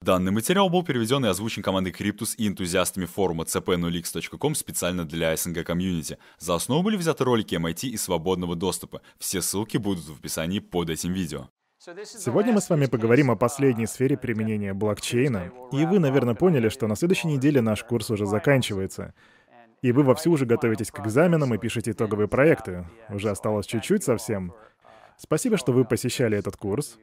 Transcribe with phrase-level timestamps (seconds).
[0.00, 5.64] Данный материал был переведен и озвучен командой Cryptus и энтузиастами форума cp0x.com специально для СНГ
[5.64, 6.18] комьюнити.
[6.38, 9.02] За основу были взяты ролики MIT и свободного доступа.
[9.18, 11.48] Все ссылки будут в описании под этим видео.
[12.04, 15.50] Сегодня мы с вами поговорим о последней сфере применения блокчейна.
[15.72, 19.14] И вы, наверное, поняли, что на следующей неделе наш курс уже заканчивается.
[19.82, 22.86] И вы вовсю уже готовитесь к экзаменам и пишете итоговые проекты.
[23.08, 24.52] Уже осталось чуть-чуть совсем.
[25.16, 26.98] Спасибо, что вы посещали этот курс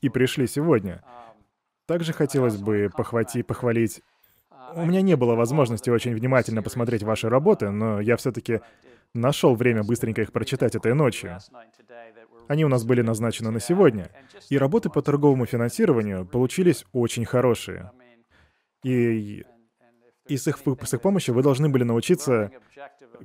[0.00, 1.02] и пришли сегодня.
[1.86, 4.02] Также хотелось бы похвати, похвалить...
[4.74, 8.60] У меня не было возможности очень внимательно посмотреть ваши работы, но я все-таки
[9.14, 11.38] нашел время быстренько их прочитать этой ночью.
[12.48, 14.10] Они у нас были назначены на сегодня.
[14.48, 17.92] И работы по торговому финансированию получились очень хорошие.
[18.82, 19.44] И,
[20.26, 22.50] и с, их, с их помощью вы должны были научиться...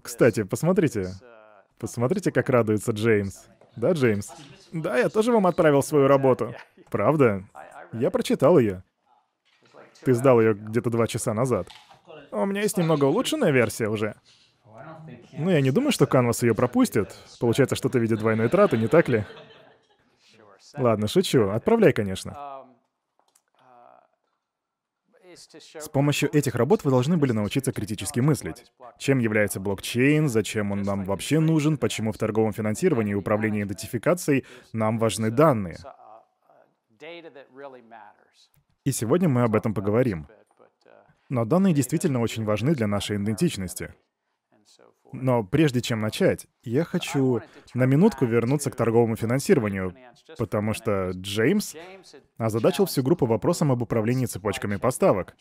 [0.02, 1.10] Кстати, посмотрите.
[1.80, 3.46] Посмотрите, как радуется Джеймс.
[3.76, 4.30] Да, Джеймс?
[4.72, 6.56] Да, я тоже вам отправил свою работу.
[6.90, 7.44] Правда?
[7.94, 8.84] Я прочитал ее.
[10.04, 11.68] Ты сдал ее где-то два часа назад.
[12.32, 14.16] У меня есть немного улучшенная версия уже.
[15.34, 17.16] Ну, я не думаю, что Canvas ее пропустит.
[17.40, 19.26] Получается что-то в виде двойной траты, не так ли?
[20.78, 21.50] Ладно, шучу.
[21.50, 22.62] Отправляй, конечно.
[25.80, 28.66] С помощью этих работ вы должны были научиться критически мыслить.
[28.98, 34.46] Чем является блокчейн, зачем он нам вообще нужен, почему в торговом финансировании и управлении идентификацией
[34.74, 35.78] нам важны данные.
[38.84, 40.28] И сегодня мы об этом поговорим.
[41.30, 43.96] Но данные действительно очень важны для нашей идентичности.
[45.14, 47.42] Но прежде чем начать, я хочу
[47.74, 49.96] на минутку вернуться к торговому финансированию,
[50.38, 51.76] потому что Джеймс
[52.38, 55.36] озадачил всю группу вопросом об управлении цепочками поставок.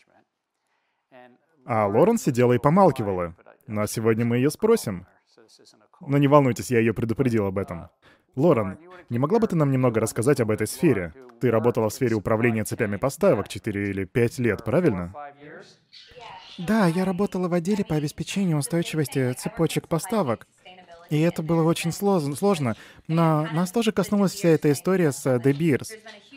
[1.65, 3.35] А Лорен сидела и помалкивала.
[3.67, 5.05] Но сегодня мы ее спросим.
[6.01, 7.89] Но не волнуйтесь, я ее предупредил об этом.
[8.35, 11.13] Лорен, не могла бы ты нам немного рассказать об этой сфере?
[11.41, 15.11] Ты работала в сфере управления цепями поставок 4 или 5 лет, правильно?
[16.59, 20.47] Да, я работала в отделе по обеспечению устойчивости цепочек поставок.
[21.09, 22.75] И это было очень сложно,
[23.07, 25.89] но нас тоже коснулась вся эта история с De Beers.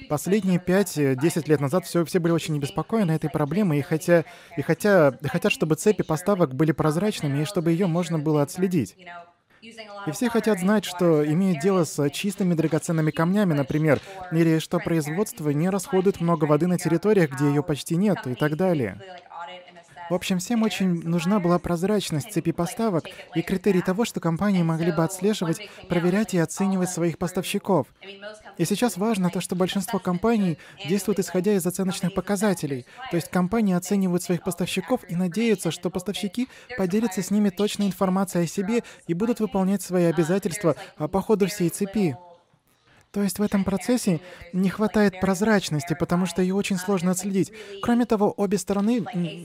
[0.08, 4.24] Последние 5-10 лет назад все, все были очень обеспокоены этой проблемой, и хотя,
[4.56, 8.96] и хотя хотят, чтобы цепи поставок были прозрачными, и чтобы ее можно было отследить.
[10.06, 14.00] И все хотят знать, что имеют дело с чистыми драгоценными камнями, например,
[14.32, 18.56] или что производство не расходует много воды на территориях, где ее почти нет, и так
[18.56, 19.00] далее.
[20.10, 23.04] В общем, всем очень нужна была прозрачность цепи поставок
[23.34, 27.86] и критерий того, что компании могли бы отслеживать, проверять и оценивать своих поставщиков.
[28.58, 32.86] И сейчас важно то, что большинство компаний действуют исходя из оценочных показателей.
[33.10, 38.44] То есть компании оценивают своих поставщиков и надеются, что поставщики поделятся с ними точной информацией
[38.44, 42.16] о себе и будут выполнять свои обязательства по ходу всей цепи.
[43.10, 44.20] То есть в этом процессе
[44.52, 47.52] не хватает прозрачности, потому что ее очень сложно отследить.
[47.80, 49.04] Кроме того, обе стороны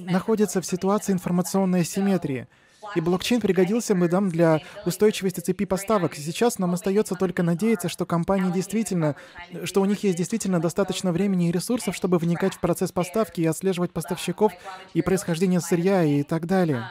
[0.09, 2.47] находятся в ситуации информационной асимметрии.
[2.95, 6.15] И блокчейн пригодился бы нам для устойчивости цепи поставок.
[6.15, 9.15] Сейчас нам остается только надеяться, что компании действительно,
[9.63, 13.45] что у них есть действительно достаточно времени и ресурсов, чтобы вникать в процесс поставки и
[13.45, 14.53] отслеживать поставщиков
[14.93, 16.85] и происхождение сырья и так далее.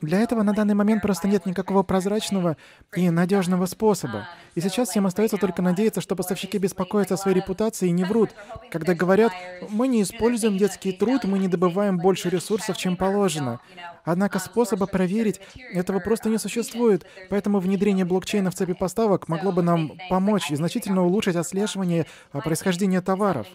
[0.00, 2.56] Для этого на данный момент просто нет никакого прозрачного
[2.94, 4.28] и надежного способа.
[4.54, 8.30] И сейчас всем остается только надеяться, что поставщики беспокоятся о своей репутации и не врут,
[8.70, 9.32] когда говорят,
[9.70, 13.60] мы не используем детский труд, мы не добываем больше ресурсов, чем положено.
[14.04, 15.40] Однако способа проверить
[15.72, 20.56] этого просто не существует, поэтому внедрение блокчейна в цепи поставок могло бы нам помочь и
[20.56, 23.46] значительно улучшить отслеживание происхождения товаров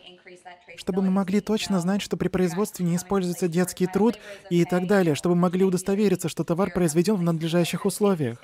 [0.78, 4.17] чтобы мы могли точно знать, что при производстве не используется детский труд
[4.50, 8.39] и так далее, чтобы мы могли удостовериться, что товар произведен в надлежащих условиях.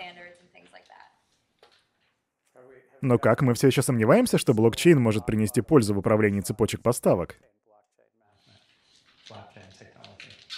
[3.02, 7.38] Но как, мы все еще сомневаемся, что блокчейн может принести пользу в управлении цепочек поставок?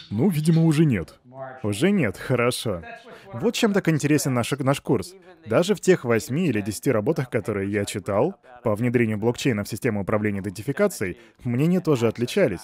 [0.10, 1.20] Ну, видимо, уже нет.
[1.64, 2.84] Уже нет, хорошо.
[3.34, 5.14] Вот чем так интересен наш, наш курс.
[5.46, 10.02] Даже в тех восьми или десяти работах, которые я читал, по внедрению блокчейна в систему
[10.02, 12.62] управления идентификацией, мнения тоже отличались.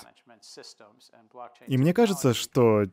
[1.67, 2.85] И мне кажется, что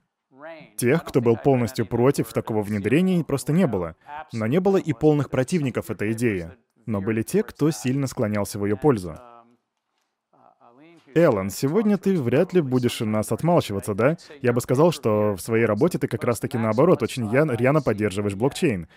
[0.77, 3.97] тех, кто был полностью против такого внедрения, просто не было.
[4.33, 6.51] Но не было и полных противников этой идеи.
[6.87, 9.19] Но были те, кто сильно склонялся в ее пользу.
[11.15, 14.17] Эллен, сегодня ты вряд ли будешь нас отмалчиваться, да?
[14.41, 18.89] Я бы сказал, что в своей работе ты как раз-таки наоборот очень рьяно поддерживаешь блокчейн.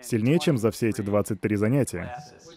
[0.00, 2.16] Сильнее, чем за все эти 23 занятия.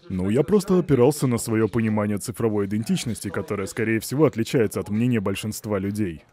[0.10, 5.20] Ну, я просто опирался на свое понимание цифровой идентичности, которое, скорее всего, отличается от мнения
[5.20, 6.24] большинства людей.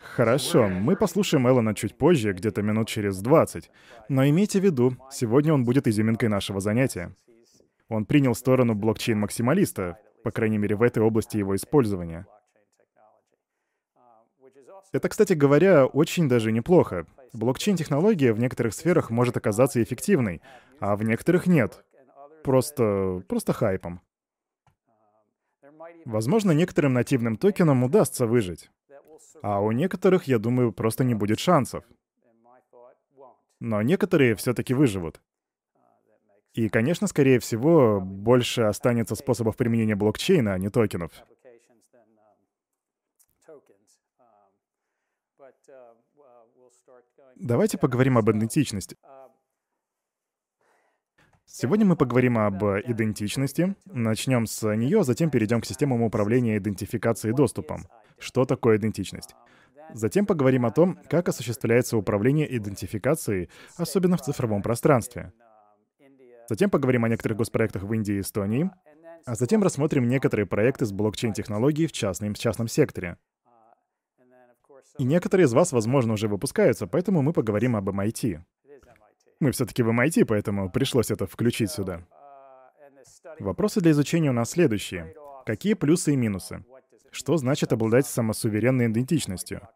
[0.00, 3.70] Хорошо, мы послушаем Эллона чуть позже, где-то минут через 20.
[4.08, 7.14] Но имейте в виду, сегодня он будет изюминкой нашего занятия.
[7.88, 9.96] Он принял сторону блокчейн-максималиста,
[10.26, 12.26] по крайней мере, в этой области его использования.
[14.90, 17.06] Это, кстати говоря, очень даже неплохо.
[17.32, 20.42] Блокчейн-технология в некоторых сферах может оказаться эффективной,
[20.80, 21.84] а в некоторых нет.
[22.42, 23.22] Просто...
[23.28, 24.00] просто хайпом.
[26.04, 28.68] Возможно, некоторым нативным токенам удастся выжить.
[29.42, 31.84] А у некоторых, я думаю, просто не будет шансов.
[33.60, 35.20] Но некоторые все-таки выживут.
[36.56, 41.12] И, конечно, скорее всего, больше останется способов применения блокчейна, а не токенов.
[47.36, 48.96] Давайте поговорим об идентичности.
[51.44, 53.76] Сегодня мы поговорим об идентичности.
[53.84, 57.86] Начнем с нее, затем перейдем к системам управления идентификацией и доступом.
[58.18, 59.34] Что такое идентичность?
[59.92, 65.34] Затем поговорим о том, как осуществляется управление идентификацией, особенно в цифровом пространстве.
[66.48, 68.70] Затем поговорим о некоторых госпроектах в Индии и Эстонии,
[69.24, 73.18] а затем рассмотрим некоторые проекты с блокчейн-технологией в частном, в частном секторе.
[74.98, 78.40] И некоторые из вас, возможно, уже выпускаются, поэтому мы поговорим об MIT.
[79.40, 82.06] Мы все-таки в MIT, поэтому пришлось это включить сюда.
[83.38, 85.14] Вопросы для изучения у нас следующие.
[85.44, 86.64] Какие плюсы и минусы?
[87.10, 89.68] Что значит обладать самосуверенной идентичностью?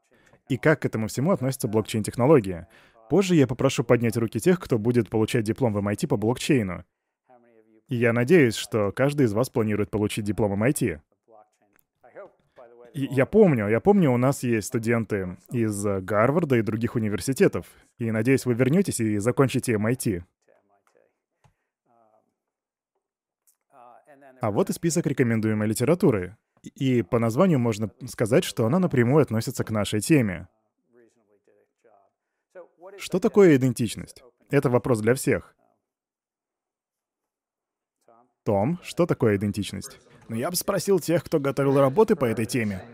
[0.49, 2.69] И как к этому всему относится блокчейн-технология?
[3.11, 6.85] Позже я попрошу поднять руки тех, кто будет получать диплом в MIT по блокчейну.
[7.89, 11.01] И я надеюсь, что каждый из вас планирует получить диплом MIT.
[12.95, 17.67] И я помню, я помню, у нас есть студенты из Гарварда и других университетов.
[17.99, 20.23] И надеюсь, вы вернетесь и закончите MIT.
[24.41, 26.37] А вот и список рекомендуемой литературы.
[26.63, 30.47] И по названию можно сказать, что она напрямую относится к нашей теме.
[33.01, 34.23] Что такое идентичность?
[34.51, 35.55] Это вопрос для всех.
[38.45, 39.99] Том, что такое идентичность?
[40.29, 42.85] Ну, я бы спросил тех, кто готовил работы по этой теме.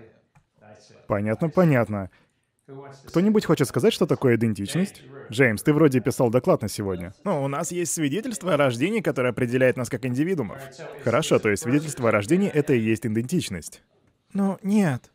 [1.09, 2.11] Понятно, понятно.
[3.07, 5.03] Кто-нибудь хочет сказать, что такое идентичность?
[5.31, 7.13] Джеймс, ты вроде писал доклад на сегодня.
[7.25, 10.63] Ну, у нас есть свидетельство о рождении, которое определяет нас как индивидуумов.
[11.03, 13.83] Хорошо, то есть свидетельство о рождении— это и есть идентичность.
[14.33, 15.11] Ну, нет.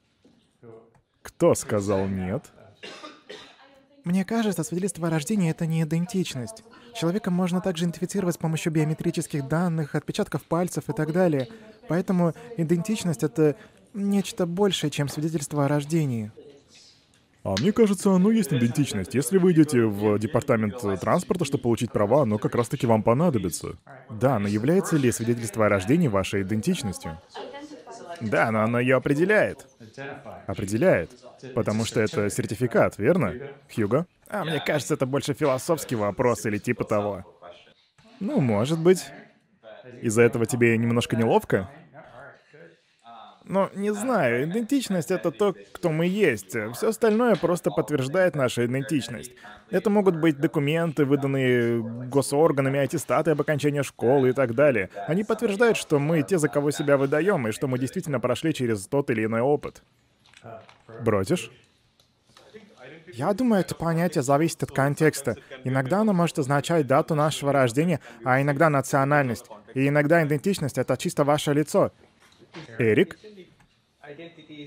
[1.21, 2.51] Кто сказал нет?
[4.03, 6.63] Мне кажется, свидетельство о рождении— это не идентичность.
[6.95, 11.47] Человека можно также идентифицировать с помощью биометрических данных, отпечатков пальцев и так далее.
[11.87, 13.55] Поэтому идентичность— это
[13.93, 16.31] нечто большее, чем свидетельство о рождении.
[17.43, 19.15] А мне кажется, оно есть идентичность.
[19.15, 23.77] Если вы идете в департамент транспорта, чтобы получить права, оно как раз-таки вам понадобится.
[24.09, 27.19] Да, но является ли свидетельство о рождении вашей идентичностью?
[28.21, 29.67] Да, но оно ее определяет.
[30.45, 31.17] Определяет.
[31.53, 33.37] Потому что это сертификат, верно?
[33.73, 34.07] Хьюго?
[34.29, 37.25] А мне кажется, это больше философский вопрос или типа того.
[38.19, 39.13] Ну, может быть.
[40.01, 41.69] Из-за этого тебе немножко неловко?
[43.51, 46.55] Но не знаю, идентичность— это то, кто мы есть.
[46.73, 49.33] Все остальное просто подтверждает нашу идентичность.
[49.69, 54.89] Это могут быть документы, выданные госорганами, аттестаты об окончании школы и так далее.
[55.05, 58.87] Они подтверждают, что мы те, за кого себя выдаем, и что мы действительно прошли через
[58.87, 59.83] тот или иной опыт.
[61.03, 61.51] Бросишь?
[63.07, 65.35] Я думаю, это понятие зависит от контекста.
[65.65, 69.47] Иногда оно может означать дату нашего рождения, а иногда национальность.
[69.73, 71.91] И иногда идентичность— это чисто ваше лицо.
[72.77, 73.17] Эрик?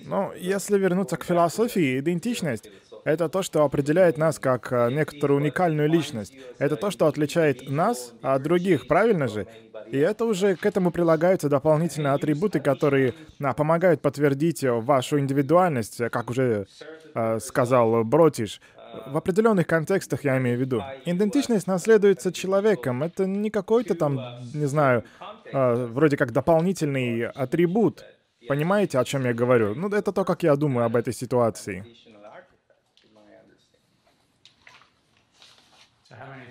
[0.07, 2.71] Ну, если вернуться к философии, идентичность—
[3.05, 6.35] это то, что определяет нас как э, некоторую уникальную личность.
[6.59, 9.47] Это то, что отличает нас от других, правильно же?
[9.91, 16.31] И это уже к этому прилагаются дополнительные атрибуты, которые а, помогают подтвердить вашу индивидуальность, как
[16.31, 16.67] уже
[17.15, 18.61] э, сказал Бротиш.
[19.07, 20.83] В определенных контекстах я имею в виду.
[21.05, 23.03] Идентичность наследуется человеком.
[23.03, 24.21] Это не какой-то там,
[24.55, 25.05] не знаю,
[25.53, 28.05] э, вроде как дополнительный атрибут.
[28.49, 29.75] Понимаете, о чем я говорю?
[29.75, 31.85] Ну, это то, как я думаю об этой ситуации.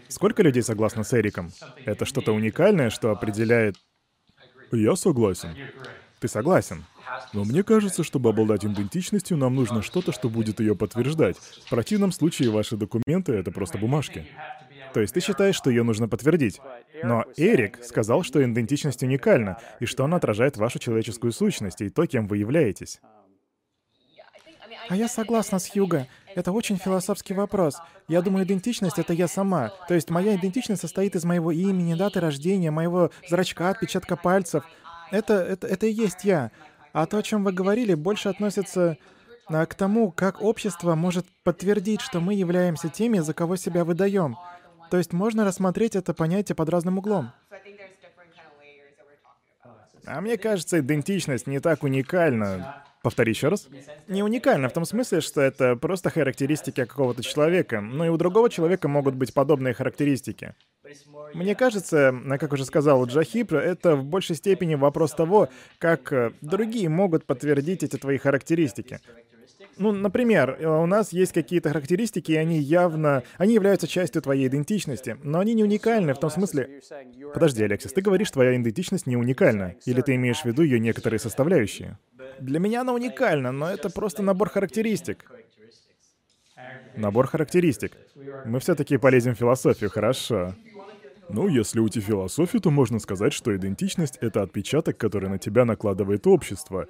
[0.08, 1.52] Сколько людей согласны с Эриком?
[1.86, 3.76] Это что-то уникальное, что определяет...
[4.72, 5.56] Я согласен.
[6.20, 6.86] Ты согласен?
[7.34, 11.38] Но мне кажется, чтобы обладать идентичностью, нам нужно что-то, что будет ее подтверждать.
[11.38, 14.28] В противном случае ваши документы— это просто бумажки.
[14.94, 16.62] То есть ты считаешь, что ее нужно подтвердить.
[17.04, 22.06] Но Эрик сказал, что идентичность уникальна, и что она отражает вашу человеческую сущность и то,
[22.06, 23.00] кем вы являетесь.
[24.90, 26.08] А я согласна с Хьюго.
[26.36, 27.78] Это очень философский вопрос.
[28.08, 29.72] Я думаю, идентичность— это я сама.
[29.88, 34.66] То есть моя идентичность состоит из моего имени, даты рождения, моего зрачка, отпечатка пальцев.
[35.12, 36.52] Это, это, это и есть я.
[36.92, 38.98] А то, о чем вы говорили, больше относится
[39.48, 44.38] а, к тому, как общество может подтвердить, что мы являемся теми, за кого себя выдаем.
[44.94, 47.32] То есть можно рассмотреть это понятие под разным углом.
[50.06, 52.84] А мне кажется, идентичность не так уникальна.
[53.02, 53.68] Повтори еще раз.
[54.08, 58.52] Не уникально в том смысле, что это просто характеристики какого-то человека, но и у другого
[58.52, 60.54] человека могут быть подобные характеристики.
[61.34, 66.88] Мне кажется, как уже сказал Джахип, это в большей степени вопрос того, как э, другие
[66.88, 69.00] могут подтвердить эти твои характеристики.
[69.78, 73.24] Ну, например, э, у нас есть какие-то характеристики, и они явно...
[73.38, 76.82] Они являются частью твоей идентичности, но они не уникальны в том смысле...
[77.34, 81.20] Подожди, Алексис, ты говоришь, твоя идентичность не уникальна, или ты имеешь в виду ее некоторые
[81.20, 81.98] составляющие?
[82.40, 85.26] Для меня она уникальна, но это просто набор характеристик.
[86.96, 87.94] Набор характеристик.
[88.46, 90.54] Мы все-таки полезем в философию, хорошо.
[91.30, 95.66] Ну, если уйти в философию, то можно сказать, что идентичность— это отпечаток, который на тебя
[95.66, 96.88] накладывает общество.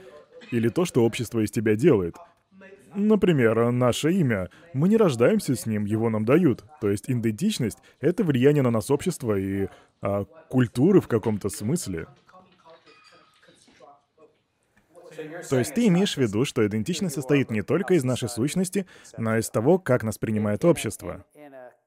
[0.52, 2.16] Или то, что общество из тебя делает.
[2.95, 4.50] Например, наше имя.
[4.73, 6.63] Мы не рождаемся с ним, его нам дают.
[6.81, 9.67] То есть идентичность— это влияние на нас общества и
[10.01, 12.07] а, культуры в каком-то смысле.
[15.50, 18.85] То есть ты имеешь в виду, что идентичность состоит не только из нашей сущности,
[19.17, 21.23] но и из того, как нас принимает общество.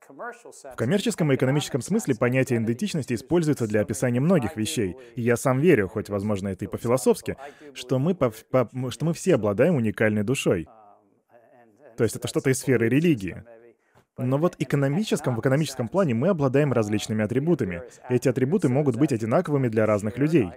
[0.08, 4.96] В коммерческом и экономическом смысле понятие идентичности используется для описания многих вещей.
[5.16, 7.36] И я сам верю, хоть, возможно, это и по-философски,
[7.74, 10.68] что мы, по, по, что мы все обладаем уникальной душой.
[11.96, 13.44] То есть это что-то из сферы религии.
[14.18, 17.82] Но вот экономическом, в экономическом плане мы обладаем различными атрибутами.
[18.08, 20.50] Эти атрибуты могут быть одинаковыми для разных людей.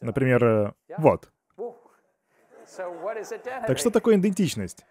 [0.00, 1.30] Например, э, вот.
[3.66, 4.84] Так что такое идентичность?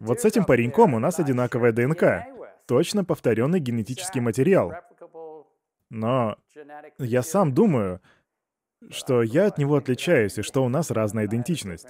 [0.00, 2.26] Вот с этим пареньком у нас одинаковая ДНК,
[2.66, 4.72] точно повторенный генетический материал.
[5.90, 6.36] Но
[6.98, 8.00] я сам думаю,
[8.90, 11.88] что я от него отличаюсь и что у нас разная идентичность.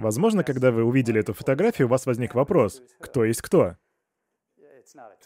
[0.00, 3.76] Возможно, когда вы увидели эту фотографию, у вас возник вопрос, кто есть кто?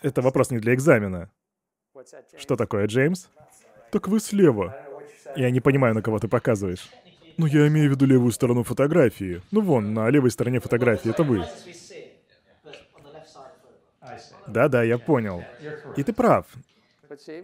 [0.02, 1.30] Это вопрос не для экзамена.
[2.36, 3.28] Что такое, Джеймс?
[3.90, 4.76] Так вы слева.
[5.36, 6.90] Я не понимаю, на кого ты показываешь.
[7.36, 9.42] Ну, я имею в виду левую сторону фотографии.
[9.50, 11.44] Ну, вон, на левой стороне фотографии, это вы.
[14.46, 15.42] Да-да, я понял.
[15.96, 16.46] И ты прав.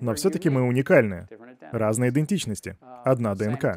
[0.01, 1.29] Но все-таки мы уникальны.
[1.73, 2.77] Разные идентичности.
[3.05, 3.77] Одна ДНК.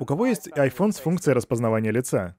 [0.00, 2.36] У кого есть iPhone с функцией распознавания лица?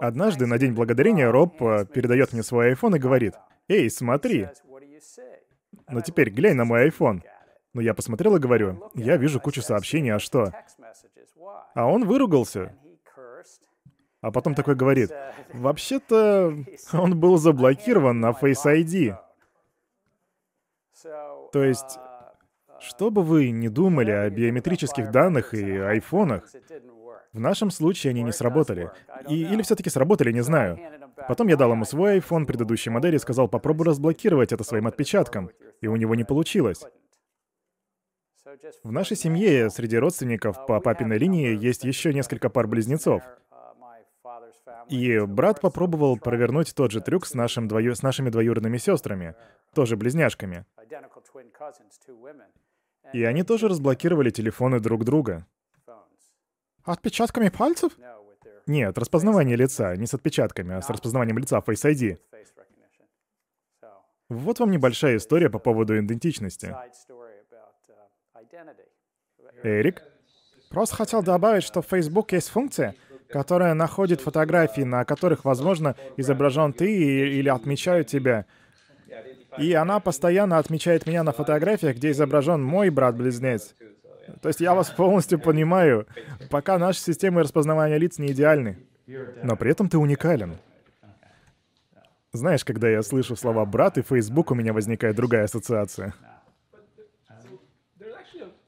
[0.00, 3.34] Однажды на День Благодарения Роб э, передает мне свой iPhone и говорит,
[3.68, 4.48] «Эй, смотри!»
[5.88, 7.22] Но теперь глянь на мой iPhone.
[7.72, 10.52] Но я посмотрел и говорю, я вижу кучу сообщений, а что?
[11.74, 12.74] А он выругался.
[14.22, 15.10] А потом такой говорит,
[15.52, 19.16] вообще-то он был заблокирован на Face ID.
[21.52, 21.98] То есть,
[22.80, 26.44] что бы вы ни думали о биометрических данных и айфонах,
[27.32, 28.90] в нашем случае они не сработали.
[29.28, 30.78] И, или все-таки сработали, не знаю.
[31.28, 35.50] Потом я дал ему свой iPhone предыдущей модели и сказал, попробуй разблокировать это своим отпечатком.
[35.80, 36.82] И у него не получилось.
[38.82, 43.22] В нашей семье среди родственников по папиной линии есть еще несколько пар близнецов.
[44.88, 47.94] И брат попробовал провернуть тот же трюк с, нашим двою...
[47.94, 49.34] с нашими двоюродными сестрами,
[49.74, 50.64] тоже близняшками.
[53.12, 55.46] И они тоже разблокировали телефоны друг друга.
[56.84, 57.92] Отпечатками пальцев?
[58.66, 62.18] Нет, распознавание лица, не с отпечатками, а с распознаванием лица Face ID.
[64.28, 66.74] Вот вам небольшая история по поводу идентичности.
[69.62, 70.02] Эрик?
[70.70, 72.96] Просто хотел добавить, что в Facebook есть функция,
[73.28, 78.46] которая находит фотографии, на которых, возможно, изображен ты или отмечают тебя.
[79.58, 83.74] И она постоянно отмечает меня на фотографиях, где изображен мой брат-близнец.
[84.42, 86.06] То есть я вас полностью понимаю,
[86.50, 88.78] пока наши системы распознавания лиц не идеальны.
[89.42, 90.56] Но при этом ты уникален.
[92.32, 96.12] Знаешь, когда я слышу слова «брат» и «Facebook», у меня возникает другая ассоциация.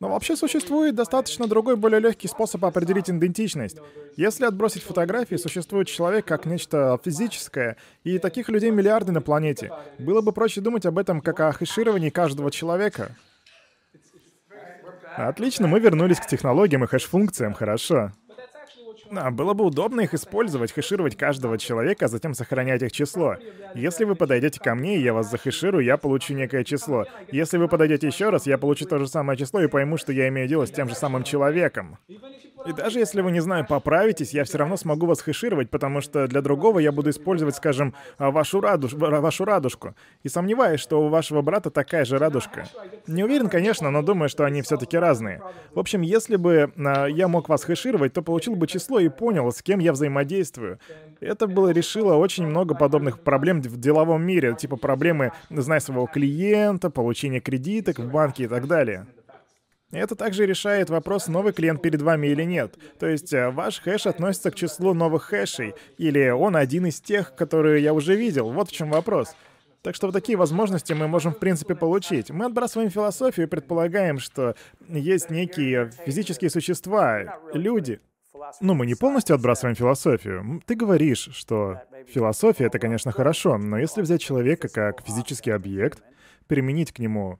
[0.00, 3.78] Но вообще существует достаточно другой, более легкий способ определить идентичность.
[4.16, 9.72] Если отбросить фотографии, существует человек как нечто физическое, и таких людей миллиарды на планете.
[9.98, 13.16] Было бы проще думать об этом как о хешировании каждого человека.
[15.16, 18.12] Отлично, мы вернулись к технологиям и хэш-функциям, хорошо.
[19.10, 23.36] А было бы удобно их использовать, хэшировать каждого человека, а затем сохранять их число.
[23.74, 27.06] Если вы подойдете ко мне, и я вас захеширую, я получу некое число.
[27.30, 30.28] Если вы подойдете еще раз, я получу то же самое число и пойму, что я
[30.28, 31.98] имею дело с тем же самым человеком.
[32.68, 36.28] И даже если вы, не знаю, поправитесь, я все равно смогу вас хэшировать, потому что
[36.28, 38.92] для другого я буду использовать, скажем, вашу, радуш...
[38.92, 39.94] вашу радужку.
[40.22, 42.68] И сомневаюсь, что у вашего брата такая же радужка.
[43.06, 45.40] Не уверен, конечно, но думаю, что они все-таки разные.
[45.72, 49.50] В общем, если бы а, я мог вас хэшировать, то получил бы число, и понял,
[49.50, 50.78] с кем я взаимодействую.
[51.20, 56.90] Это было решило очень много подобных проблем в деловом мире, типа проблемы знать своего клиента,
[56.90, 59.06] получения кредиток в банке и так далее.
[59.90, 62.76] Это также решает вопрос, новый клиент перед вами или нет.
[62.98, 67.34] То есть э, ваш хэш относится к числу новых хэшей, или он один из тех,
[67.34, 68.52] которые я уже видел.
[68.52, 69.34] Вот в чем вопрос.
[69.82, 72.30] Так что вот такие возможности мы можем, в принципе, получить.
[72.30, 74.54] Мы отбрасываем философию и предполагаем, что
[74.88, 78.00] есть некие физические существа, люди.
[78.60, 80.62] Ну, мы не полностью отбрасываем философию.
[80.66, 86.02] Ты говоришь, что философия— это, конечно, хорошо, но если взять человека как физический объект,
[86.46, 87.38] применить к нему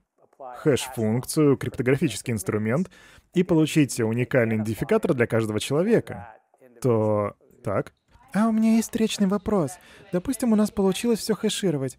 [0.57, 2.91] хэш-функцию, криптографический инструмент
[3.35, 6.35] и получить уникальный идентификатор для каждого человека,
[6.83, 7.35] то...
[7.63, 7.93] Так?
[8.33, 9.73] А у меня есть встречный вопрос.
[10.13, 11.99] Допустим, у нас получилось все хэшировать.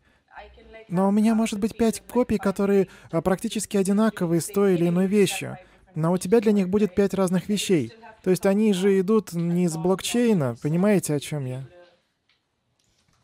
[0.87, 5.05] Но у меня может быть пять копий, которые а, практически одинаковые с той или иной
[5.05, 5.57] вещью.
[5.95, 7.93] Но у тебя для них будет пять разных вещей.
[8.23, 11.67] То есть они же идут не из блокчейна, понимаете, о чем я?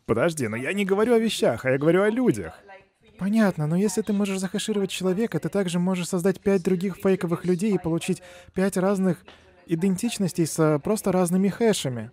[0.05, 2.60] Подожди, но я не говорю о вещах, а я говорю о людях.
[3.17, 7.74] Понятно, но если ты можешь захэшировать человека, ты также можешь создать пять других фейковых людей
[7.74, 8.22] и получить
[8.53, 9.24] пять разных
[9.67, 12.12] идентичностей с просто разными хэшами.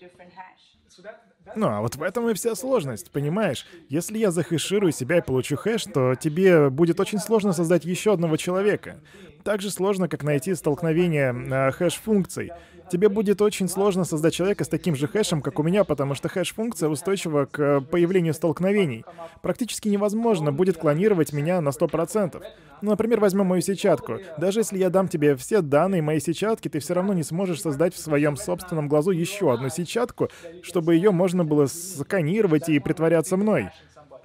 [1.54, 3.66] Ну, а вот в этом и вся сложность, понимаешь?
[3.88, 8.36] Если я захэширую себя и получу хэш, то тебе будет очень сложно создать еще одного
[8.36, 9.00] человека.
[9.44, 12.50] Так же сложно, как найти столкновение э, хэш-функций.
[12.90, 16.28] Тебе будет очень сложно создать человека с таким же хэшем, как у меня, потому что
[16.28, 19.04] хэш-функция устойчива к появлению столкновений.
[19.40, 22.42] Практически невозможно будет клонировать меня на 100%.
[22.82, 24.18] Ну, например, возьмем мою сетчатку.
[24.38, 27.94] Даже если я дам тебе все данные моей сетчатки, ты все равно не сможешь создать
[27.94, 30.28] в своем собственном глазу еще одну сетчатку,
[30.62, 33.70] чтобы ее можно было сканировать и притворяться мной.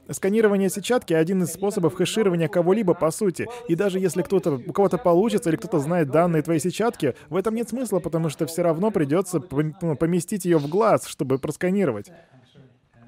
[0.09, 3.47] Сканирование сетчатки— один из способов хэширования кого-либо, по сути.
[3.67, 7.55] И даже если кто-то, у кого-то получится или кто-то знает данные твоей сетчатки, в этом
[7.55, 9.41] нет смысла, потому что все равно придется
[9.81, 12.11] ну, поместить ее в глаз, чтобы просканировать.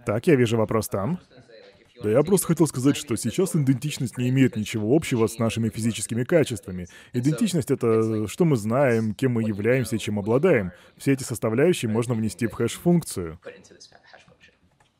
[0.05, 1.19] Так, я вижу вопрос там.
[2.01, 6.23] Да я просто хотел сказать, что сейчас идентичность не имеет ничего общего с нашими физическими
[6.23, 6.87] качествами.
[7.11, 10.71] Идентичность— это что мы знаем, кем мы являемся чем обладаем.
[10.97, 13.37] Все эти составляющие можно внести в хэш-функцию.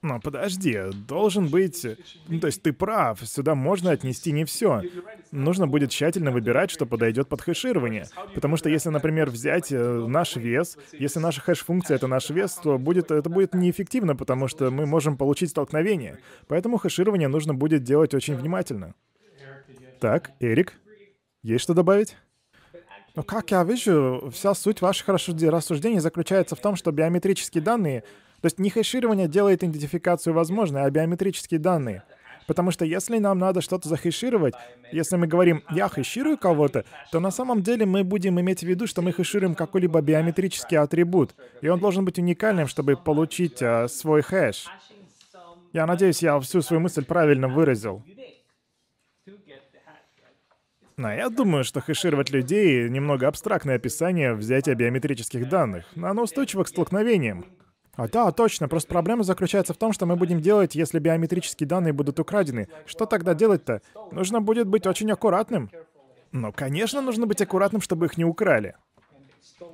[0.02, 1.86] Но подожди, должен быть...
[2.28, 4.82] Ну, то есть ты прав, сюда можно отнести не все.
[5.32, 8.08] Нужно будет тщательно выбирать, что подойдет под хэширование.
[8.34, 12.78] Потому что если, например, взять э, наш вес, если наша хэш-функция— это наш вес, то
[12.78, 16.20] будет, это будет неэффективно, потому что мы можем получить столкновение.
[16.48, 18.96] Поэтому хэширование нужно будет делать очень внимательно.
[20.00, 20.76] Так, Эрик,
[21.44, 22.16] есть что добавить?
[23.16, 28.06] Ну, как я вижу, вся суть ваших рассуждений заключается в том, что биометрические данные
[28.42, 32.04] то есть не хэширование делает идентификацию возможной, а биометрические данные.
[32.48, 34.56] Потому что если нам надо что-то захэшировать,
[34.92, 38.88] если мы говорим «я хэширую кого-то», то на самом деле мы будем иметь в виду,
[38.88, 44.24] что мы хэшируем какой-либо биометрический атрибут, и он должен быть уникальным, чтобы получить э, свой
[44.24, 44.66] хэш.
[45.74, 48.04] Я надеюсь, я всю свою мысль правильно выразил.
[50.98, 56.64] Но я думаю, что хэшировать людей— немного абстрактное описание взятия биометрических данных, но оно устойчиво
[56.64, 57.46] к столкновениям.
[58.00, 58.70] А, да, точно.
[58.70, 62.70] Просто проблема заключается в том, что мы будем делать, если биометрические данные будут украдены.
[62.86, 63.82] Что тогда делать-то?
[64.14, 65.70] Нужно будет быть очень аккуратным.
[66.32, 68.76] Ну, конечно, нужно быть аккуратным, чтобы их не украли.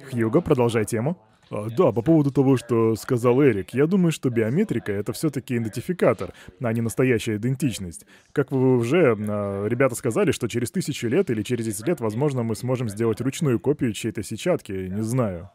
[0.09, 1.19] Хьюго, продолжай тему.
[1.51, 6.33] А, да, по поводу того, что сказал Эрик, я думаю, что биометрика— это все-таки идентификатор,
[6.59, 8.07] а не настоящая идентичность.
[8.31, 12.41] Как вы уже, а, ребята сказали, что через тысячу лет или через 10 лет, возможно,
[12.41, 15.51] мы сможем сделать ручную копию чьей-то сетчатки, не знаю.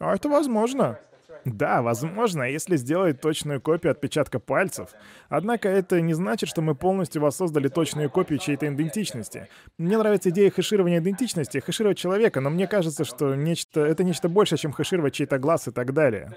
[0.00, 0.98] А это возможно.
[1.44, 4.90] Да, возможно, если сделать точную копию отпечатка пальцев.
[5.28, 9.48] Однако это не значит, что мы полностью воссоздали точную копию чьей-то идентичности.
[9.78, 14.58] Мне нравится идея хэширования идентичности, хэшировать человека, но мне кажется, что нечто, это нечто большее,
[14.58, 16.34] чем хэшировать чей-то глаз и так далее.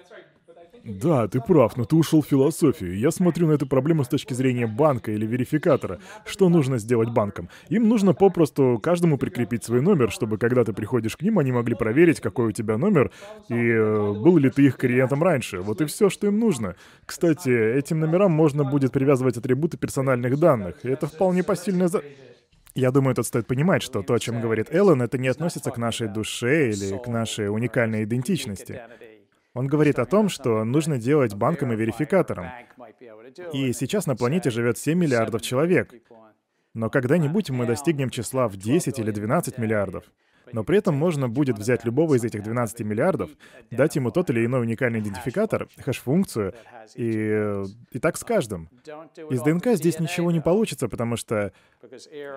[0.83, 2.97] Да, ты прав, но ты ушел в философию.
[2.97, 5.99] Я смотрю на эту проблему с точки зрения банка или верификатора.
[6.25, 7.49] Что нужно сделать банкам?
[7.69, 11.75] Им нужно попросту каждому прикрепить свой номер, чтобы когда ты приходишь к ним, они могли
[11.75, 13.11] проверить, какой у тебя номер
[13.47, 15.61] и э, был ли ты их клиентом раньше.
[15.61, 16.75] Вот и все, что им нужно.
[17.05, 22.01] Кстати, этим номерам можно будет привязывать атрибуты персональных данных, это вполне посильное за...
[22.75, 25.77] Я думаю, тут стоит понимать, что то, о чем говорит Эллен, это не относится к
[25.77, 28.81] нашей душе или к нашей уникальной идентичности.
[29.53, 32.47] Он говорит о том, что нужно делать банком и верификатором.
[33.53, 35.93] И сейчас на планете живет 7 миллиардов человек.
[36.73, 40.05] Но когда-нибудь мы достигнем числа в 10 или 12 миллиардов.
[40.51, 43.31] Но при этом можно будет взять любого из этих 12 миллиардов,
[43.71, 46.53] дать ему тот или иной уникальный идентификатор, хэш-функцию,
[46.95, 48.69] и, и так с каждым.
[49.31, 51.53] Из ДНК здесь ничего не получится, потому что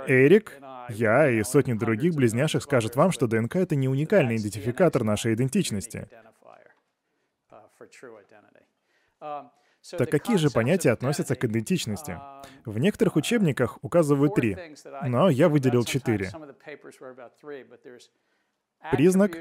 [0.07, 5.35] Эрик, я и сотни других близняшек скажут вам, что ДНК— это не уникальный идентификатор нашей
[5.35, 6.09] идентичности.
[9.91, 12.19] Так какие же понятия относятся к идентичности?
[12.65, 14.57] В некоторых учебниках указывают три,
[15.05, 16.31] но я выделил четыре.
[18.91, 19.37] Признак,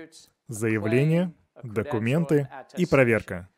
[0.48, 3.50] заявление, документы и проверка.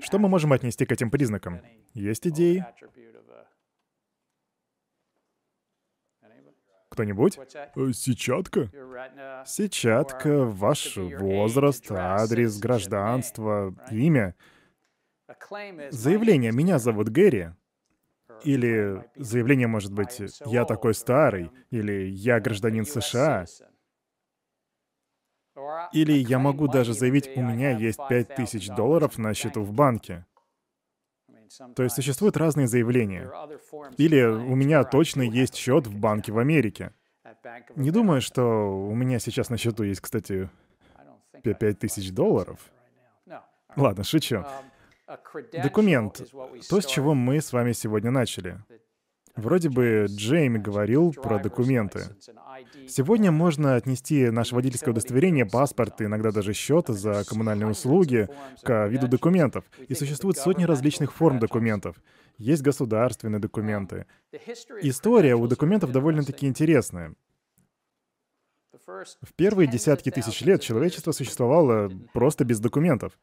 [0.00, 1.62] Что мы можем отнести к этим признакам?
[1.94, 2.64] Есть идеи?
[6.96, 7.38] Кто-нибудь?
[7.54, 8.70] Э, Сетчатка?
[9.44, 14.34] Сетчатка, ваш возраст, адрес, гражданство, имя.
[15.90, 17.50] Заявление «Меня зовут Гэри»
[18.44, 23.44] или заявление может быть «Я такой старый» или «Я гражданин США»
[25.92, 30.24] или я могу даже заявить «У меня есть 5000 долларов на счету в банке».
[31.74, 33.30] То есть существуют разные заявления.
[33.96, 36.92] Или «У меня точно есть счет в банке в Америке».
[37.76, 40.48] Не думаю, что у меня сейчас на счету есть, кстати,
[41.42, 42.58] 5000 долларов.
[43.76, 44.44] Ладно, шучу.
[45.62, 46.22] Документ—
[46.68, 48.58] то, с чего мы с вами сегодня начали.
[49.36, 52.00] Вроде бы Джейми говорил про документы.
[52.88, 58.28] Сегодня можно отнести наше водительское удостоверение, паспорт, иногда даже счет за коммунальные услуги
[58.62, 59.64] к виду документов.
[59.88, 61.96] И существует сотни различных форм документов.
[62.38, 64.06] Есть государственные документы.
[64.82, 67.14] История у документов довольно-таки интересная.
[68.86, 73.18] В первые десятки тысяч лет человечество существовало просто без документов.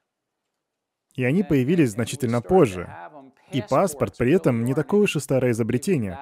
[1.16, 2.90] И они появились значительно позже.
[3.52, 6.18] И паспорт при этом не такое уж и старое изобретение.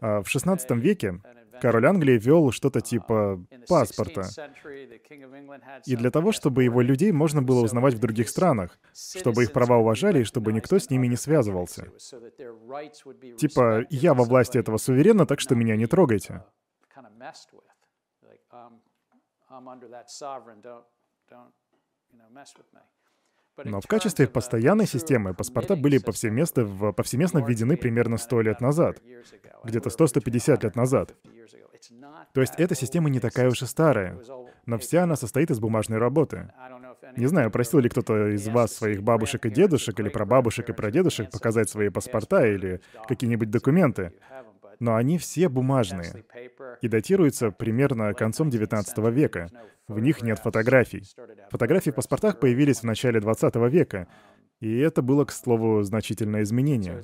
[0.00, 1.20] А в XVI веке
[1.62, 4.24] король Англии вел что-то типа паспорта.
[5.86, 9.76] И для того, чтобы его людей можно было узнавать в других странах, чтобы их права
[9.78, 11.86] уважали и чтобы никто с ними не связывался.
[13.38, 16.44] Типа, я во власти этого суверена, так что меня не трогайте.
[23.64, 28.98] Но в качестве постоянной системы паспорта были повсеместно, в, повсеместно введены примерно 100 лет назад,
[29.64, 31.14] где-то 100-150 лет назад.
[32.32, 34.18] То есть эта система не такая уж и старая,
[34.66, 36.50] но вся она состоит из бумажной работы.
[37.16, 41.30] Не знаю, просил ли кто-то из вас своих бабушек и дедушек, или прабабушек и прадедушек
[41.30, 44.12] показать свои паспорта или какие-нибудь документы,
[44.78, 46.24] но они все бумажные.
[46.80, 49.50] и датируются примерно концом 19 века.
[49.92, 51.04] В них нет фотографий.
[51.50, 54.08] Фотографии в паспортах появились в начале 20 века,
[54.60, 57.02] и это было, к слову, значительное изменение.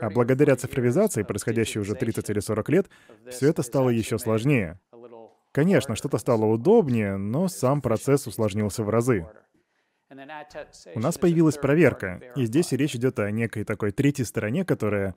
[0.00, 2.90] А благодаря цифровизации, происходящей уже 30 или 40 лет,
[3.28, 4.80] все это стало еще сложнее.
[5.52, 9.26] Конечно, что-то стало удобнее, но сам процесс усложнился в разы.
[10.94, 15.14] У нас появилась проверка, и здесь речь идет о некой такой третьей стороне, которая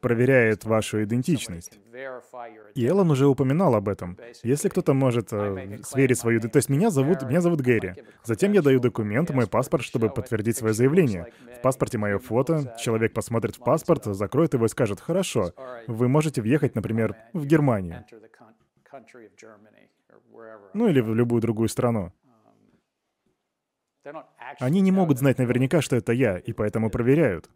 [0.00, 1.78] проверяет вашу идентичность.
[2.74, 4.16] И Эллен уже упоминал об этом.
[4.42, 6.40] Если кто-то может э, сверить свою...
[6.40, 7.94] То есть меня зовут, меня зовут Гэри.
[8.24, 11.26] Затем я даю документ, мой паспорт, чтобы подтвердить свое заявление.
[11.58, 15.52] В паспорте мое фото, человек посмотрит в паспорт, закроет его и скажет, хорошо,
[15.86, 18.04] вы можете въехать, например, в Германию.
[20.72, 22.12] Ну или в любую другую страну.
[24.58, 27.50] Они не могут знать наверняка, что это я, и поэтому проверяют.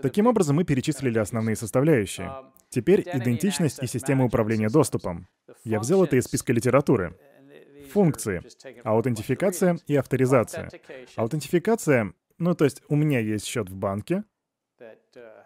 [0.00, 2.30] Таким образом, мы перечислили основные составляющие.
[2.70, 5.28] Теперь идентичность и система управления доступом.
[5.64, 7.18] Я взял это из списка литературы.
[7.90, 8.42] Функции.
[8.84, 10.70] Аутентификация и авторизация.
[11.16, 14.24] Аутентификация, ну то есть у меня есть счет в банке,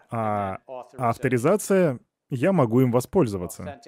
[0.09, 0.59] а
[0.97, 3.79] авторизация я могу им воспользоваться.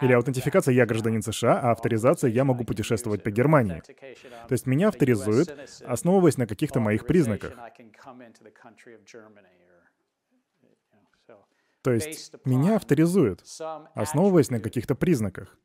[0.00, 3.82] Или аутентификация «я гражданин США», а авторизация «я могу путешествовать по Германии».
[4.48, 7.52] То есть меня авторизуют, основываясь на каких-то моих признаках.
[11.82, 13.42] То есть меня авторизуют,
[13.94, 15.58] основываясь на каких-то признаках.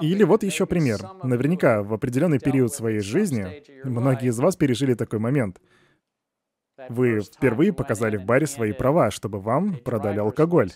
[0.00, 1.00] Или вот еще пример.
[1.24, 5.60] Наверняка в определенный период своей жизни многие из вас пережили такой момент—
[6.88, 10.70] вы впервые показали в баре свои права, чтобы вам продали алкоголь.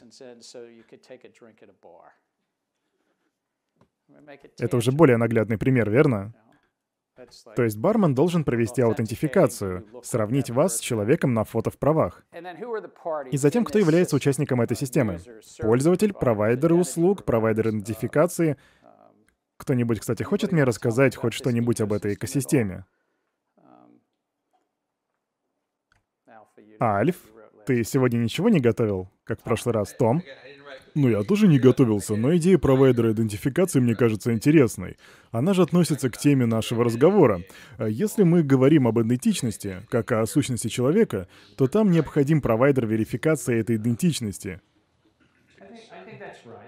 [4.59, 6.35] Это уже более наглядный пример, верно?
[7.55, 12.25] То есть бармен должен провести аутентификацию, сравнить вас с человеком на фото в правах.
[13.31, 15.21] И затем, кто является участником этой системы?
[15.61, 18.57] Пользователь, провайдеры услуг, провайдер идентификации.
[19.57, 22.85] Кто-нибудь, кстати, хочет мне рассказать хоть что-нибудь об этой экосистеме?
[26.81, 27.17] Альф,
[27.67, 30.23] ты сегодня ничего не готовил, как в прошлый раз, Том?
[30.95, 34.97] Ну, я тоже не готовился, но идея провайдера идентификации мне кажется интересной.
[35.33, 37.43] Она же относится к теме нашего разговора.
[37.79, 43.59] А Если мы говорим об идентичности, как о сущности человека, то там необходим провайдер верификации
[43.59, 44.61] этой идентичности.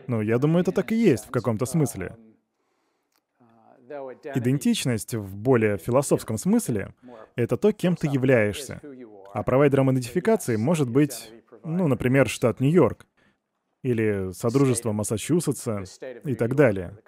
[0.08, 2.16] Ну, я думаю, это так и есть в каком-то смысле.
[4.34, 6.92] Идентичность в более философском смысле—
[7.36, 8.80] это то, кем ты являешься.
[9.32, 13.06] А провайдером идентификации может быть, ну, например, штат Нью-Йорк
[13.82, 15.84] или Содружество Массачусетса
[16.24, 16.98] и так далее.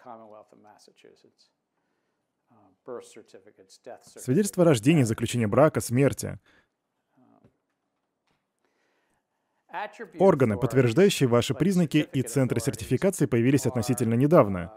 [4.17, 6.39] Свидетельство о рождении, заключение брака, смерти.
[10.19, 14.75] Органы, подтверждающие ваши признаки и центры сертификации появились относительно недавно.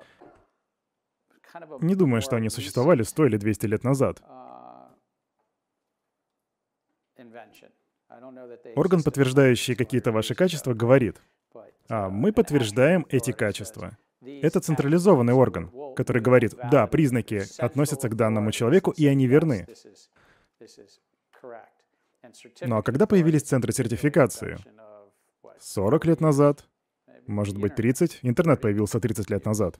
[1.80, 4.22] Не думаю, что они существовали 100 или 200 лет назад.
[8.76, 11.22] Орган, подтверждающий какие-то ваши качества, говорит,
[11.90, 13.98] а мы подтверждаем эти качества.
[14.22, 19.68] Это централизованный орган, который говорит, да, признаки относятся к данному человеку, и они верны.
[22.62, 24.58] Ну а когда появились центры сертификации?
[25.60, 26.66] 40 лет назад?
[27.28, 28.20] Может быть, 30?
[28.22, 29.80] Интернет появился 30 лет назад.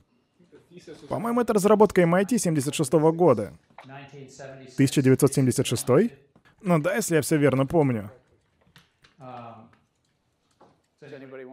[1.08, 3.52] По-моему, это разработка MIT 76 года.
[4.74, 6.12] 1976?
[6.62, 8.10] Ну да, если я все верно помню.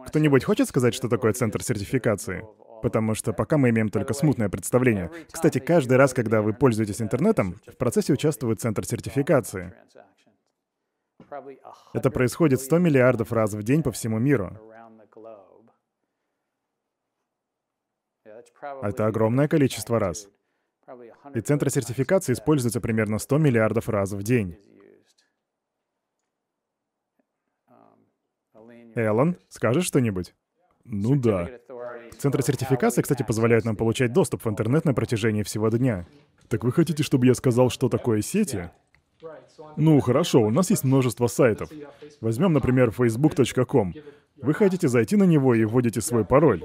[0.06, 2.44] Кто-нибудь хочет сказать, что такое центр сертификации?
[2.82, 5.10] Потому что пока мы имеем только смутное представление.
[5.30, 9.74] Кстати, каждый раз, когда вы пользуетесь интернетом, в процессе участвует центр сертификации.
[11.92, 14.58] Это происходит 100 миллиардов раз в день по всему миру.
[18.82, 20.28] Это огромное количество раз.
[21.34, 24.58] И центр сертификации используется примерно 100 миллиардов раз в день.
[28.94, 30.34] Эллен, скажешь что-нибудь?
[30.84, 31.48] Ну да.
[32.18, 36.06] Центры сертификации, кстати, позволяют нам получать доступ в интернет на протяжении всего дня.
[36.48, 38.70] Так вы хотите, чтобы я сказал, что такое сети?
[39.76, 41.70] Ну, хорошо, у нас есть множество сайтов.
[42.20, 43.94] Возьмем, например, facebook.com.
[44.42, 46.62] Вы хотите зайти на него и вводите свой пароль.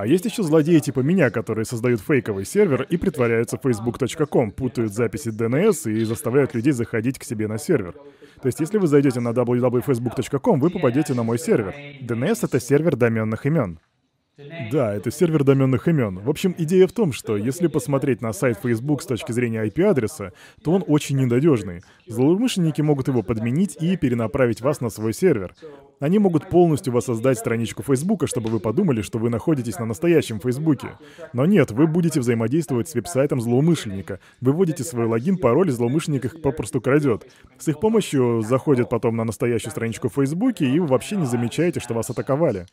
[0.00, 5.28] А есть еще злодеи типа меня, которые создают фейковый сервер и притворяются facebook.com, путают записи
[5.28, 7.92] DNS и заставляют людей заходить к себе на сервер.
[8.40, 11.74] То есть, если вы зайдете на www.facebook.com, вы попадете на мой сервер.
[12.00, 13.78] DNS— это сервер доменных имен.
[14.70, 16.18] Да, это сервер доменных имен.
[16.18, 20.32] В общем, идея в том, что если посмотреть на сайт Facebook с точки зрения IP-адреса,
[20.62, 21.82] то он очень ненадежный.
[22.06, 25.54] Злоумышленники могут его подменить и перенаправить вас на свой сервер.
[26.00, 30.98] Они могут полностью воссоздать страничку Фейсбука, чтобы вы подумали, что вы находитесь на настоящем Фейсбуке.
[31.34, 34.18] Но нет, вы будете взаимодействовать с веб-сайтом злоумышленника.
[34.40, 37.26] Вы вводите свой логин, пароль, и злоумышленник их попросту крадет.
[37.58, 41.92] С их помощью заходят потом на настоящую страничку Фейсбуке, и вы вообще не замечаете, что
[41.92, 42.66] вас атаковали.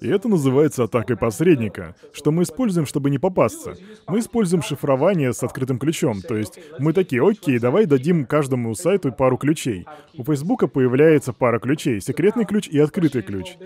[0.00, 3.74] И это называется атакой посредника, что мы используем, чтобы не попасться.
[4.06, 9.12] Мы используем шифрование с открытым ключом, то есть мы такие, окей, давай дадим каждому сайту
[9.12, 9.86] пару ключей.
[10.16, 13.56] У Фейсбука появляется пара ключей, секретный ключ и открытый ключ.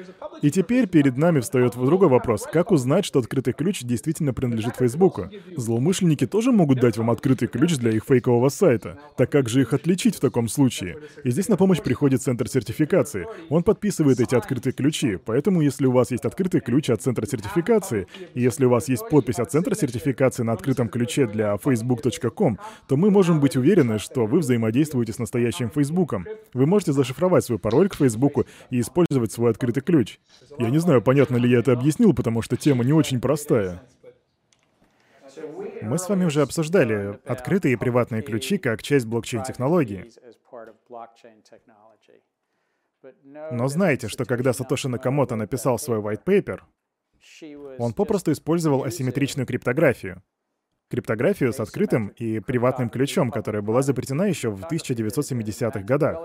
[0.43, 5.29] И теперь перед нами встает другой вопрос, как узнать, что открытый ключ действительно принадлежит Фейсбуку?
[5.57, 8.99] Злоумышленники тоже могут дать вам открытый ключ для их фейкового сайта.
[9.17, 10.99] Так как же их отличить в таком случае?
[11.25, 13.27] И здесь на помощь приходит центр сертификации.
[13.51, 18.07] Он подписывает эти открытые ключи, поэтому если у вас есть открытый ключ от центра сертификации,
[18.35, 22.97] и если у вас есть подпись от центра сертификации на открытом ключе для facebook.com, то
[22.97, 26.27] мы можем быть уверены, что вы взаимодействуете с настоящим Фейсбуком.
[26.53, 30.19] Вы можете зашифровать свой пароль к Фейсбуку и использовать свой открытый ключ.
[30.59, 33.83] Я не знаю, понятно ли я это объяснил, потому что тема не очень простая.
[35.83, 40.11] Мы с вами уже обсуждали открытые и приватные ключи как часть блокчейн-технологии.
[43.51, 46.61] Но знаете, что когда Сатоши Накамото написал свой white paper,
[47.79, 50.23] он попросту использовал асимметричную криптографию.
[50.89, 56.19] Криптографию с открытым и приватным ключом, которая была запретена еще в 1970-х годах.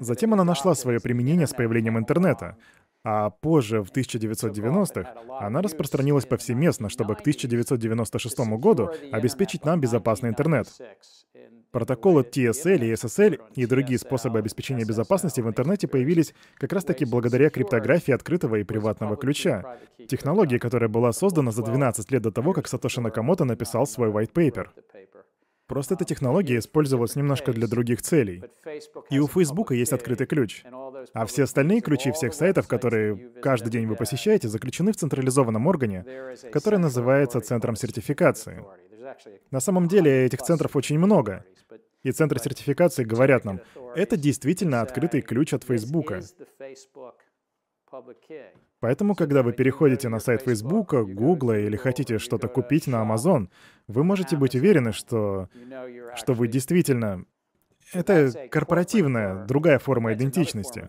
[0.00, 2.56] Затем она нашла свое применение с появлением интернета,
[3.04, 10.68] а позже, в 1990-х, она распространилась повсеместно, чтобы к 1996 году обеспечить нам безопасный интернет.
[11.78, 17.50] Протоколы TSL и SSL и другие способы обеспечения безопасности в интернете появились как раз-таки благодаря
[17.50, 19.76] криптографии открытого и приватного ключа,
[20.08, 24.32] технологии, которая была создана за 12 лет до того, как Сатоши Накамото написал свой white
[24.32, 24.66] paper.
[25.68, 28.42] Просто эта технология использовалась немножко для других целей.
[29.10, 30.64] И у Фейсбука есть открытый ключ.
[31.12, 36.04] А все остальные ключи всех сайтов, которые каждый день вы посещаете, заключены в централизованном органе,
[36.50, 38.64] который называется Центром сертификации.
[39.50, 41.44] На самом деле этих центров очень много.
[42.02, 43.60] И центры сертификации говорят нам,
[43.94, 46.22] это действительно открытый ключ от Фейсбука.
[48.80, 53.48] Поэтому, когда вы переходите на сайт Фейсбука, Гугла или хотите что-то купить на Amazon,
[53.88, 55.48] вы можете быть уверены, что,
[56.14, 57.24] что вы действительно...
[57.94, 60.88] Это корпоративная, другая форма идентичности.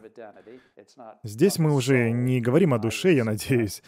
[1.24, 3.82] Здесь мы уже не говорим о душе, я надеюсь.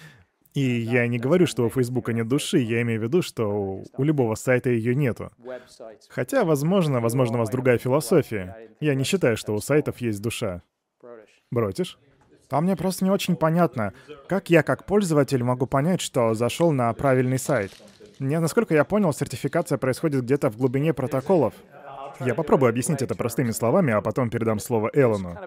[0.54, 4.04] И я не говорю, что у Фейсбука нет души, я имею в виду, что у
[4.04, 5.32] любого сайта ее нету.
[6.10, 8.70] Хотя, возможно, возможно, у вас другая философия.
[8.82, 10.62] Я не считаю, что у сайтов есть душа.
[11.52, 11.98] Бротишь?
[12.50, 13.94] А мне просто не очень понятно,
[14.28, 17.72] как я как пользователь могу понять, что зашел на правильный сайт.
[18.20, 21.54] Мне, насколько я понял, сертификация происходит где-то в глубине протоколов.
[22.20, 25.38] Я попробую объяснить это простыми словами, а потом передам слово Эллону.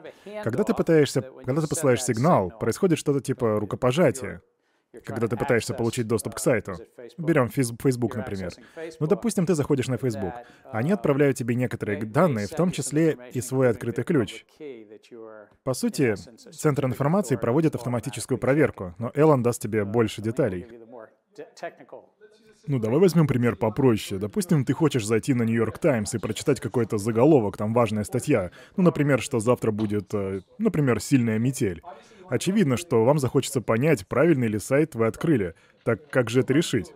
[0.43, 4.41] Когда ты пытаешься, когда ты посылаешь сигнал, происходит что-то типа рукопожатия
[5.05, 6.75] когда ты пытаешься получить доступ к сайту.
[7.19, 8.53] Берем Facebook, например.
[9.01, 10.35] Ну, допустим, ты заходишь на Facebook.
[10.71, 14.45] Они отправляют тебе некоторые данные, в том числе и свой открытый ключ.
[15.63, 16.15] По сути,
[16.53, 20.67] Центр информации проводит автоматическую проверку, но Эллен даст тебе больше деталей.
[22.67, 24.19] Ну, давай возьмем пример попроще.
[24.19, 28.51] Допустим, ты хочешь зайти на Нью-Йорк Таймс и прочитать какой-то заголовок, там важная статья.
[28.77, 31.83] Ну, например, что завтра будет, э, например, сильная метель.
[32.29, 35.55] Очевидно, что вам захочется понять, правильный ли сайт вы открыли.
[35.85, 36.93] Так как же это решить?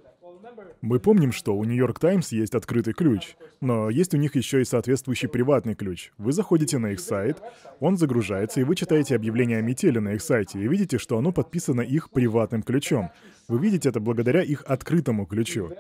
[0.80, 4.64] Мы помним, что у Нью-Йорк Таймс есть открытый ключ, но есть у них еще и
[4.64, 6.12] соответствующий приватный ключ.
[6.18, 7.42] Вы заходите на их сайт,
[7.80, 11.32] он загружается, и вы читаете объявление о метели на их сайте, и видите, что оно
[11.32, 13.10] подписано их приватным ключом.
[13.48, 15.72] Вы видите это благодаря их открытому ключу.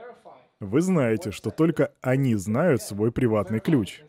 [0.58, 4.00] Вы знаете, что только они знают свой приватный ключ.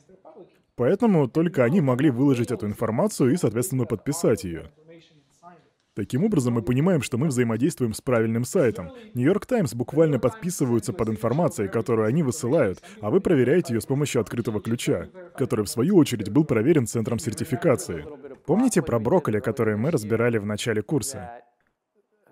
[0.75, 4.71] Поэтому только они могли выложить эту информацию и, соответственно, подписать ее.
[5.99, 8.93] Таким образом, мы понимаем, что мы взаимодействуем с правильным сайтом.
[9.15, 14.21] Нью-Йорк Таймс буквально подписываются под информацией, которую они высылают, а вы проверяете ее с помощью
[14.21, 18.05] открытого ключа, который, в свою очередь, был проверен центром сертификации.
[18.45, 21.43] Помните про брокколи, которые мы разбирали в начале курса?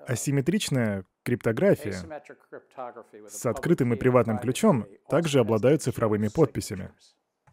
[0.07, 2.21] Асимметричная криптография
[3.27, 6.91] с открытым и приватным ключом также обладают цифровыми подписями.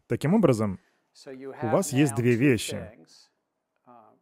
[0.06, 0.78] Таким образом,
[1.26, 2.92] у вас есть две вещи.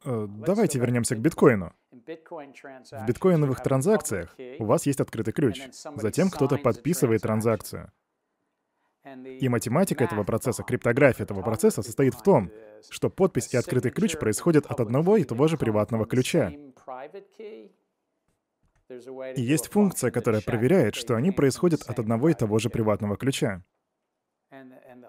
[0.07, 1.75] Э, давайте вернемся к биткоину.
[2.07, 5.63] В биткоиновых транзакциях у вас есть открытый ключ.
[5.97, 7.93] Затем кто-то подписывает транзакцию.
[9.25, 12.51] И математика этого процесса, криптография этого процесса состоит в том,
[12.89, 16.53] что подпись и открытый ключ происходят от одного и того же приватного ключа.
[19.35, 23.63] И есть функция, которая проверяет, что они происходят от одного и того же приватного ключа.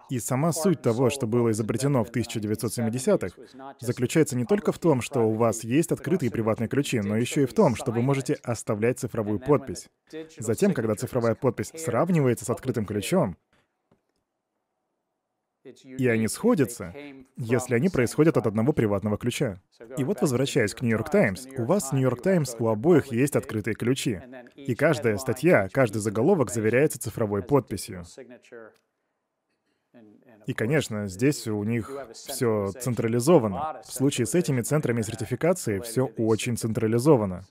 [0.09, 3.35] И сама суть того, что было изобретено в 1970-х,
[3.79, 7.47] заключается не только в том, что у вас есть открытые приватные ключи, но еще и
[7.47, 9.89] в том, что вы можете оставлять цифровую подпись.
[10.37, 13.37] Затем, когда цифровая подпись сравнивается с открытым ключом,
[15.83, 16.93] и они сходятся,
[17.37, 19.61] если они происходят от одного приватного ключа.
[19.97, 23.75] И вот возвращаясь к Нью-Йорк Таймс, у вас в Нью-Йорк Таймс у обоих есть открытые
[23.75, 24.21] ключи.
[24.55, 28.03] И каждая статья, каждый заголовок заверяется цифровой подписью.
[30.45, 33.81] И, конечно, здесь у них все централизовано.
[33.85, 37.45] В случае с этими центрами сертификации все очень централизовано.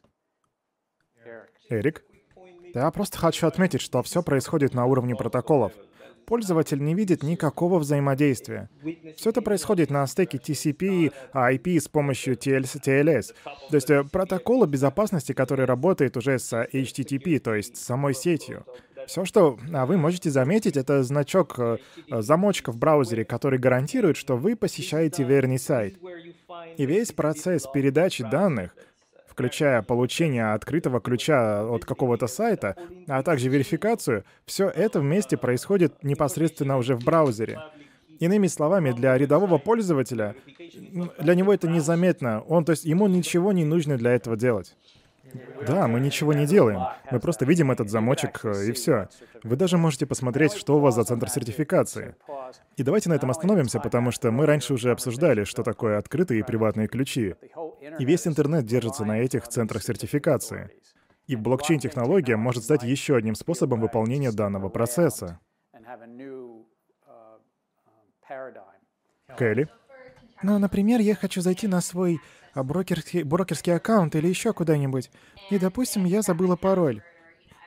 [1.69, 2.05] Эрик?
[2.75, 5.73] Я просто хочу отметить, что все происходит на уровне протоколов.
[6.27, 8.71] Пользователь не видит никакого взаимодействия.
[9.17, 13.35] Все это происходит на стеке TCP, IP с помощью TLS.
[13.71, 18.65] То есть э, протокола безопасности, который работает уже с HTTP, то есть самой сетью.
[19.07, 24.37] Все, что а вы можете заметить, это значок, э, замочка в браузере, который гарантирует, что
[24.37, 25.97] вы посещаете верный сайт.
[26.77, 28.75] И весь процесс передачи данных,
[29.29, 32.77] включая получение открытого ключа от какого-то сайта,
[33.09, 37.59] а также верификацию, все это вместе происходит непосредственно уже в браузере.
[38.21, 40.37] Иными словами, для рядового пользователя,
[41.19, 42.43] для него это незаметно.
[42.43, 44.77] Он, то есть ему ничего не нужно для этого делать.
[45.67, 46.81] Да, мы ничего не делаем.
[47.11, 49.09] Мы просто видим этот замочек, э, и все.
[49.43, 52.17] Вы даже можете посмотреть, что у вас за центр сертификации.
[52.77, 56.43] И давайте на этом остановимся, потому что мы раньше уже обсуждали, что такое открытые и
[56.43, 57.35] приватные ключи.
[57.99, 60.71] И весь интернет держится на этих центрах сертификации.
[61.27, 65.39] И блокчейн-технология может стать еще одним способом выполнения данного процесса.
[69.37, 69.69] Кэлли?
[70.43, 72.21] Ну, например, я хочу зайти на свой
[72.55, 75.11] брокерский, брокерский аккаунт или еще куда-нибудь.
[75.51, 77.03] И, допустим, я забыла пароль.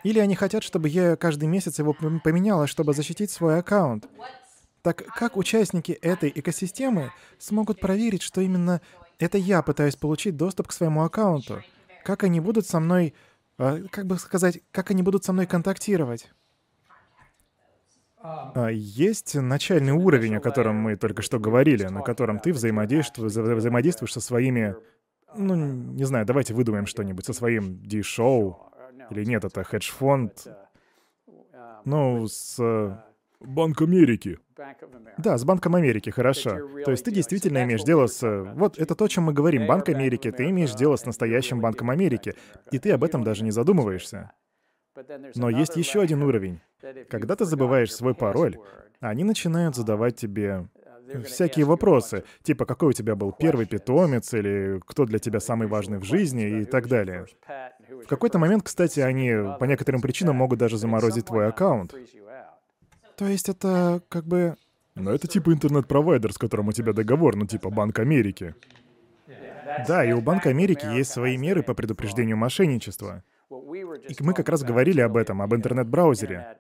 [0.04, 4.08] Или они хотят, чтобы я каждый месяц его поменяла, чтобы защитить свой аккаунт.
[4.84, 8.82] Так как участники этой экосистемы смогут проверить, что именно
[9.18, 11.64] это я пытаюсь получить доступ к своему аккаунту?
[12.04, 13.16] Как они будут со мной,
[13.58, 16.30] э, как бы сказать, как они будут со мной контактировать?
[18.26, 24.14] А, есть начальный уровень, о котором мы только что говорили, на котором ты взаимодействуешь, взаимодействуешь
[24.14, 24.76] со своими...
[25.36, 28.72] Ну, не знаю, давайте выдумаем что-нибудь, со своим D-шоу.
[29.12, 30.48] Или нет, это хедж-фонд.
[31.84, 32.58] Ну, с...
[33.42, 34.40] Банк Америки.
[35.18, 36.58] Да, с Банком Америки, хорошо.
[36.86, 38.26] То есть ты действительно имеешь дело с...
[38.56, 39.68] Вот это то, о чем мы говорим.
[39.68, 42.34] Банк Америки, ты имеешь дело с настоящим Банком Америки.
[42.72, 44.32] И ты об этом даже не задумываешься.
[45.36, 46.60] Но есть еще один уровень.
[47.10, 48.58] Когда ты забываешь свой пароль,
[49.00, 50.68] они начинают задавать тебе
[51.26, 56.00] всякие вопросы, типа какой у тебя был первый питомец, или кто для тебя самый важный
[56.00, 57.26] в жизни и так далее.
[57.88, 61.94] В какой-то момент, кстати, они по некоторым причинам могут даже заморозить твой аккаунт.
[63.16, 64.56] То есть это как бы...
[64.96, 68.56] Но это типа интернет-провайдер, с которым у тебя договор, ну типа Банк Америки.
[69.88, 73.24] Да, и у Банка Америки есть свои меры по предупреждению мошенничества.
[74.10, 76.58] И мы как раз говорили об этом, об интернет-браузере.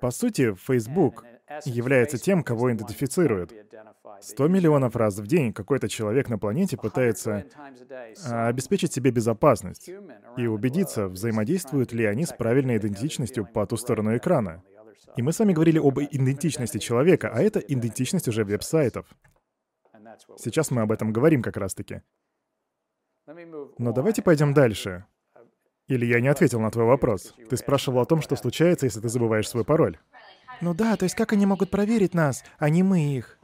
[0.00, 1.24] По сути, Facebook
[1.64, 3.52] является тем, кого идентифицируют.
[4.20, 7.46] 100 миллионов раз в день какой-то человек на планете пытается
[8.26, 9.90] а, обеспечить себе безопасность
[10.36, 14.62] и убедиться, взаимодействуют ли они с правильной идентичностью по ту сторону экрана.
[15.16, 19.06] И мы с вами говорили об идентичности человека, а это идентичность уже веб-сайтов.
[20.36, 22.02] Сейчас мы об этом говорим как раз-таки.
[23.26, 25.04] Но давайте пойдем дальше.
[25.88, 27.34] Или я не ответил на твой вопрос.
[27.48, 29.98] Ты спрашивал о том, что случается, если ты забываешь свой пароль.
[30.60, 33.38] Ну да, то есть как они могут проверить нас, а не мы их?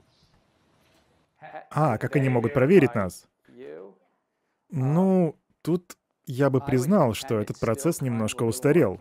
[1.71, 3.27] А, как они могут проверить нас?
[4.71, 9.01] Ну, тут я бы признал, что этот процесс немножко устарел.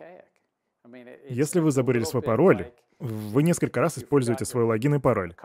[1.30, 5.36] Если вы забыли свой пароль, вы несколько раз используете свой логин и пароль.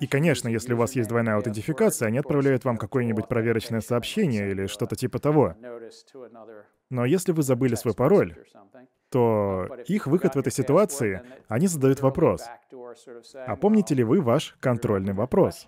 [0.00, 4.66] И, конечно, если у вас есть двойная аутентификация, они отправляют вам какое-нибудь проверочное сообщение или
[4.66, 5.54] что-то типа того.
[6.90, 8.36] Но если вы забыли свой пароль,
[9.10, 12.42] то их выход в этой ситуации, они задают вопрос.
[13.46, 15.66] А помните ли вы ваш контрольный вопрос?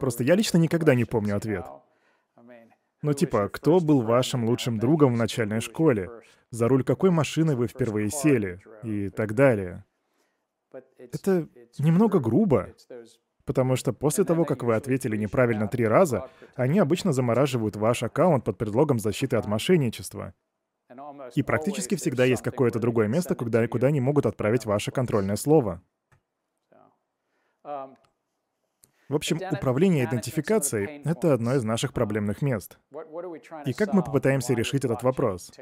[0.00, 1.66] Просто я лично никогда не помню ответ.
[3.02, 6.10] Ну типа, кто был вашим лучшим другом в начальной школе?
[6.50, 8.60] За руль какой машины вы впервые сели?
[8.82, 9.84] И так далее.
[10.98, 11.48] Это
[11.78, 12.68] немного грубо,
[13.44, 18.44] потому что после того, как вы ответили неправильно три раза, они обычно замораживают ваш аккаунт
[18.44, 20.34] под предлогом защиты от мошенничества.
[21.34, 25.82] И практически всегда есть какое-то другое место, куда, куда они могут отправить ваше контрольное слово.
[29.08, 32.78] В общем, управление идентификацией— это одно из наших проблемных мест.
[33.64, 35.52] И как мы попытаемся решить этот вопрос?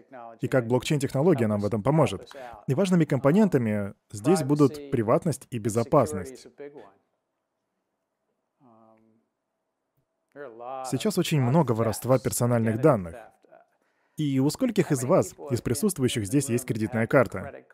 [0.41, 2.35] И как блокчейн-технология нам в этом поможет?
[2.67, 6.47] И важными компонентами здесь будут приватность и безопасность.
[10.87, 13.15] Сейчас очень много воровства персональных данных.
[14.17, 17.65] И у скольких из вас, из присутствующих здесь, есть кредитная карта?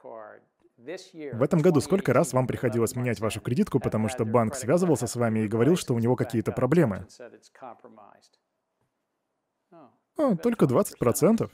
[0.78, 5.16] В этом году сколько раз вам приходилось менять вашу кредитку, потому что банк связывался с
[5.16, 7.06] вами и говорил, что у него какие-то проблемы?
[10.16, 11.50] О, только 20%.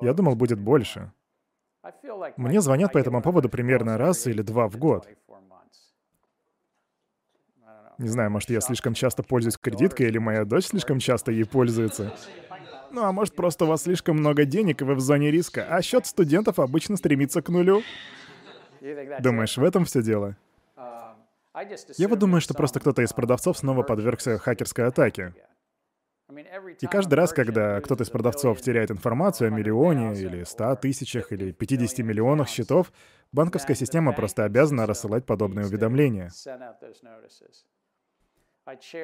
[0.00, 1.12] Я думал, будет больше.
[2.36, 5.08] Мне звонят по этому поводу примерно раз или два в год.
[7.98, 12.12] Не знаю, может, я слишком часто пользуюсь кредиткой, или моя дочь слишком часто ей пользуется.
[12.92, 15.80] Ну а может просто у вас слишком много денег, и вы в зоне риска, а
[15.80, 17.82] счет студентов обычно стремится к нулю?
[19.20, 20.36] Думаешь, в этом все дело?
[21.96, 25.34] Я вот думаю, что просто кто-то из продавцов снова подвергся хакерской атаке.
[26.80, 31.52] И каждый раз, когда кто-то из продавцов теряет информацию о миллионе или ста тысячах или
[31.52, 32.92] 50 миллионах счетов,
[33.32, 36.30] банковская система просто обязана рассылать подобные уведомления.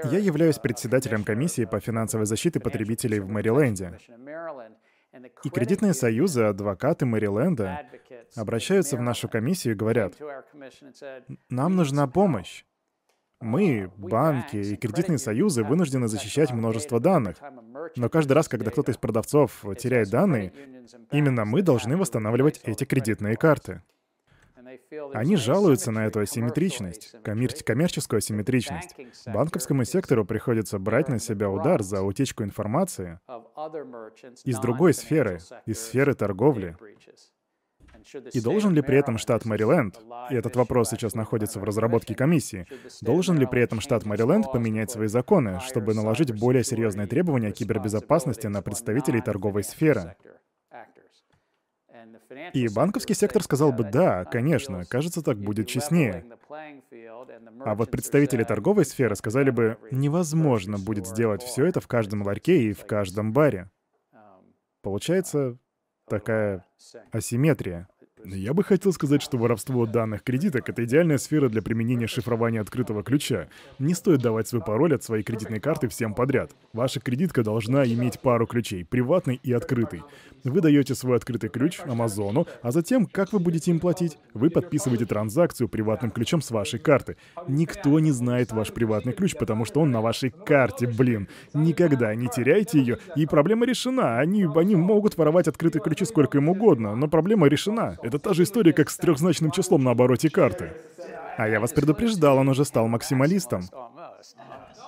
[0.04, 3.98] Я являюсь председателем комиссии по финансовой защите потребителей в Мэриленде.
[5.42, 7.86] И кредитные союзы, адвокаты Мэриленда
[8.36, 10.14] обращаются в нашу комиссию и говорят,
[11.48, 12.64] нам нужна помощь.
[13.40, 17.36] Мы, банки и кредитные союзы вынуждены защищать множество данных.
[17.96, 20.52] Но каждый раз, когда кто-то из продавцов теряет данные,
[21.12, 23.82] именно мы должны восстанавливать эти кредитные карты.
[25.12, 28.96] Они жалуются на эту асимметричность, коммер- коммерческую асимметричность.
[29.26, 33.20] Банковскому сектору приходится брать на себя удар за утечку информации
[34.44, 36.76] из другой сферы, из сферы торговли.
[38.32, 42.66] И должен ли при этом штат Мэриленд, и этот вопрос сейчас находится в разработке комиссии,
[43.02, 48.46] должен ли при этом штат Мэриленд поменять свои законы, чтобы наложить более серьезные требования кибербезопасности
[48.46, 50.16] на представителей торговой сферы?
[52.52, 56.24] И банковский сектор сказал бы «да, конечно, кажется, так будет честнее».
[57.64, 62.62] А вот представители торговой сферы сказали бы «невозможно будет сделать все это в каждом ларьке
[62.62, 63.70] и в каждом баре».
[64.82, 65.58] Получается
[66.08, 66.64] такая
[67.12, 67.88] асимметрия.
[68.30, 73.02] Я бы хотел сказать, что воровство данных кредиток— это идеальная сфера для применения шифрования открытого
[73.02, 73.48] ключа.
[73.78, 76.50] Не стоит давать свой пароль от своей кредитной карты всем подряд.
[76.74, 80.02] Ваша кредитка должна иметь пару ключей— приватный и открытый.
[80.44, 84.18] Вы даете свой открытый ключ Амазону, а затем, как вы будете им платить?
[84.34, 87.16] Вы подписываете транзакцию приватным ключом с вашей карты.
[87.48, 91.28] Никто не знает ваш приватный ключ, потому что он на вашей карте, блин.
[91.54, 94.18] Никогда не теряйте ее, и проблема решена.
[94.18, 97.96] Они, они могут воровать открытые ключи сколько им угодно, но проблема решена.
[98.02, 100.72] Это та же история, как с трехзначным числом на обороте карты.
[101.36, 103.62] А я вас предупреждал, он уже стал максималистом.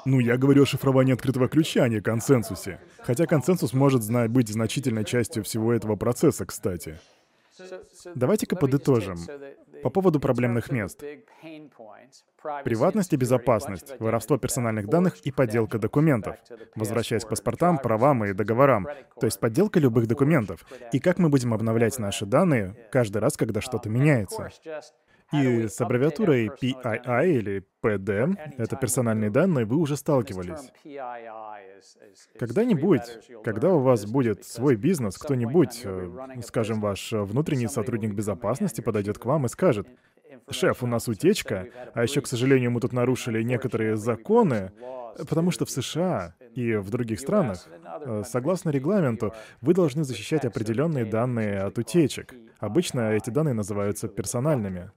[0.04, 2.80] Ну, я говорю о шифровании открытого ключа, а не консенсусе.
[3.02, 6.98] Хотя консенсус может быть значительной частью всего этого процесса, кстати.
[8.14, 9.18] Давайте-ка подытожим.
[9.82, 11.02] По поводу проблемных мест.
[12.64, 16.36] Приватность и безопасность, воровство персональных данных и подделка документов.
[16.74, 18.86] Возвращаясь к паспортам, правам и договорам.
[19.18, 20.64] То есть подделка любых документов.
[20.92, 24.50] И как мы будем обновлять наши данные каждый раз, когда что-то меняется.
[25.32, 30.72] И с аббревиатурой PII или PD, это персональные данные, вы уже сталкивались.
[32.38, 33.02] Когда-нибудь,
[33.44, 35.86] когда у вас будет свой бизнес, кто-нибудь,
[36.44, 39.86] скажем, ваш внутренний сотрудник безопасности подойдет к вам и скажет,
[40.50, 44.72] «Шеф, у нас утечка, а еще, к сожалению, мы тут нарушили некоторые законы,
[45.28, 47.66] потому что в США и в других странах,
[48.04, 52.34] э, согласно регламенту, вы должны защищать определенные данные от утечек.
[52.58, 54.90] Обычно эти данные называются персональными.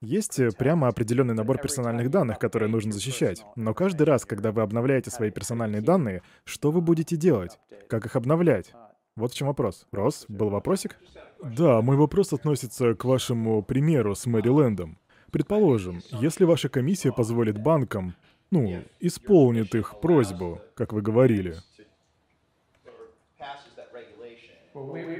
[0.00, 3.44] Есть э, прямо определенный набор персональных данных, которые нужно защищать.
[3.54, 7.58] Но каждый раз, когда вы обновляете свои персональные данные, что вы будете делать?
[7.88, 8.72] Как их обновлять?
[9.16, 9.86] Вот в чем вопрос.
[9.92, 10.96] Рос, был вопросик?
[11.42, 14.98] Да, мой вопрос относится к вашему примеру с Мэрилендом.
[15.30, 18.14] Предположим, если ваша комиссия позволит банкам,
[18.50, 21.56] ну, исполнит их просьбу, как вы говорили.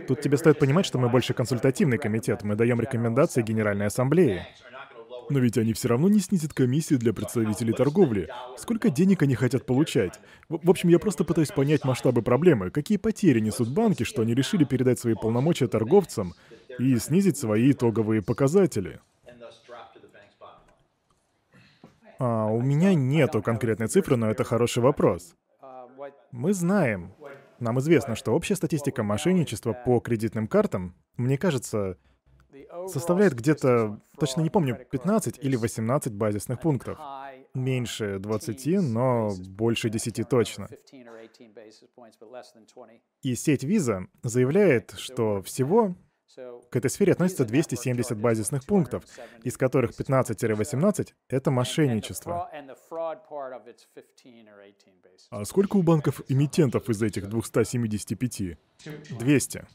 [0.06, 4.46] Тут тебе стоит понимать, что мы больше консультативный комитет, мы даем рекомендации Генеральной Ассамблее.
[5.30, 8.28] Но ведь они все равно не снизят комиссии для представителей торговли.
[8.58, 10.18] Сколько денег они хотят получать?
[10.48, 12.70] В, в общем, я просто пытаюсь понять масштабы проблемы.
[12.70, 16.34] Какие потери несут банки, что они решили передать свои полномочия торговцам
[16.80, 19.00] и снизить свои итоговые показатели?
[22.18, 25.36] А, у меня нету конкретной цифры, но это хороший вопрос.
[26.32, 27.12] Мы знаем,
[27.60, 31.96] нам известно, что общая статистика мошенничества по кредитным картам, мне кажется,
[32.88, 36.98] составляет где-то, точно не помню, 15 или 18 базисных пунктов.
[37.54, 40.68] Меньше 20, но больше 10 точно.
[43.22, 45.94] И сеть Visa заявляет, что всего
[46.70, 49.04] к этой сфере относится 270 базисных пунктов,
[49.42, 52.48] из которых 15-18— это мошенничество.
[55.30, 58.58] А сколько у банков эмитентов из этих 275?
[59.18, 59.66] 200.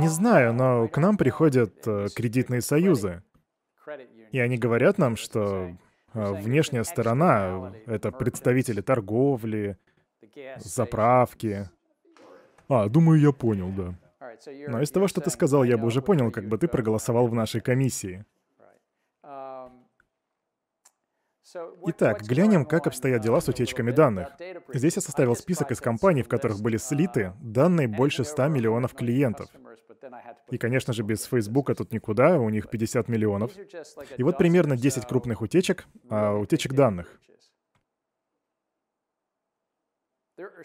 [0.00, 3.22] Не знаю, но к нам приходят э, кредитные союзы.
[4.32, 5.76] И они говорят нам, что
[6.12, 9.78] э, внешняя сторона— это представители торговли,
[10.56, 11.68] заправки.
[12.68, 13.94] А, думаю, я понял, да.
[14.68, 17.34] Но из того, что ты сказал, я бы уже понял, как бы ты проголосовал в
[17.34, 18.24] нашей комиссии.
[21.86, 24.28] Итак, глянем, как обстоят дела с утечками данных.
[24.72, 29.48] Здесь я составил список из компаний, в которых были слиты данные больше 100 миллионов клиентов.
[30.50, 33.52] И, конечно же, без Фейсбука тут никуда, у них 50 миллионов.
[34.16, 37.20] И вот примерно 10 крупных утечек, а, утечек данных.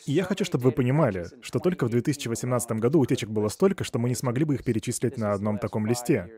[0.05, 3.99] И я хочу, чтобы вы понимали, что только в 2018 году утечек было столько, что
[3.99, 6.31] мы не смогли бы их перечислить на одном таком листе.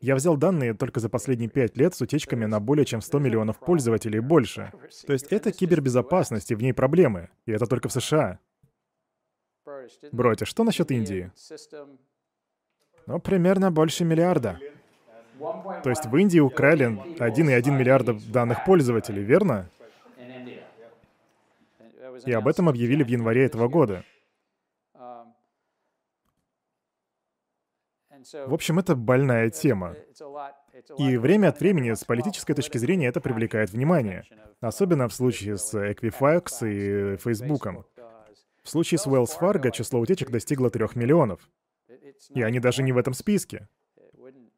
[0.00, 3.58] Я взял данные только за последние пять лет с утечками на более чем 100 миллионов
[3.58, 4.72] пользователей больше.
[5.06, 7.30] То есть это кибербезопасность, и в ней проблемы.
[7.46, 8.38] И это только в США.
[10.12, 11.32] Броти, что насчет Индии?
[13.06, 14.60] Ну, примерно больше миллиарда.
[15.82, 16.86] То есть в Индии украли
[17.18, 19.68] 1,1 миллиарда данных пользователей, верно?
[22.26, 24.04] И об этом объявили в январе этого года.
[28.32, 29.94] В общем, это больная тема.
[30.98, 34.24] И время от времени с политической точки зрения это привлекает внимание.
[34.60, 37.66] Особенно в случае с Equifax и Facebook.
[38.62, 41.40] В случае с Wells Fargo число утечек достигло трех миллионов.
[42.30, 43.68] И они даже не в этом списке.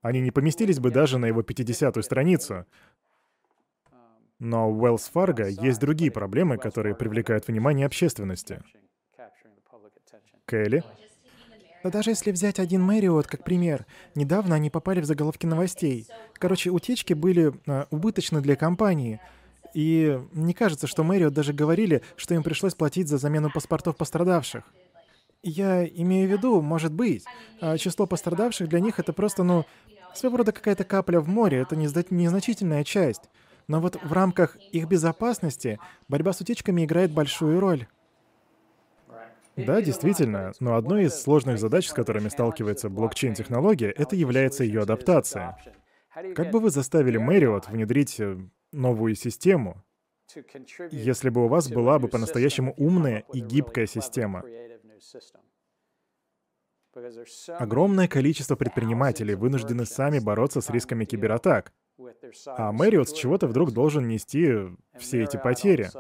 [0.01, 2.67] Они не поместились бы даже на его 50-ю страницу.
[4.41, 8.63] Но у Wells Fargo есть другие проблемы, которые привлекают внимание общественности.
[10.47, 10.83] Келли?
[11.85, 16.07] Но даже если взять один Мэриот как пример, недавно они попали в заголовки новостей.
[16.35, 19.21] Короче, утечки были э, убыточны для компании.
[19.73, 24.65] И не кажется, что Мэриот даже говорили, что им пришлось платить за замену паспортов пострадавших.
[25.43, 27.25] Я имею в виду, может быть,
[27.61, 29.65] а число пострадавших для них это просто, ну,
[30.15, 33.23] своего рода какая-то капля в море, это незначительная часть.
[33.71, 37.87] Но вот в рамках их безопасности борьба с утечками играет большую роль.
[39.55, 45.57] Да, действительно, но одной из сложных задач, с которыми сталкивается блокчейн-технология, это является ее адаптация.
[46.35, 48.39] Как бы вы заставили Marriott внедрить э,
[48.73, 49.85] новую систему,
[50.91, 54.43] если бы у вас была бы по-настоящему умная и гибкая система?
[57.47, 61.73] Огромное количество предпринимателей вынуждены сами бороться с рисками кибератак.
[62.47, 64.55] А Marriott с чего-то вдруг должен нести
[64.97, 65.91] все эти потери.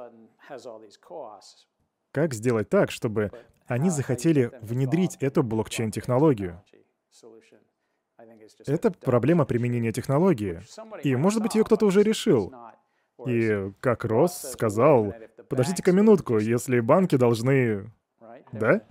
[2.12, 3.30] Как сделать так, чтобы
[3.66, 6.62] они захотели внедрить эту блокчейн-технологию?
[8.66, 10.61] Это проблема применения технологии.
[11.03, 12.53] И, может быть, ее кто-то уже решил.
[13.26, 15.14] И, как Росс сказал,
[15.48, 17.92] подождите-ка минутку, если банки должны...
[18.53, 18.82] Да?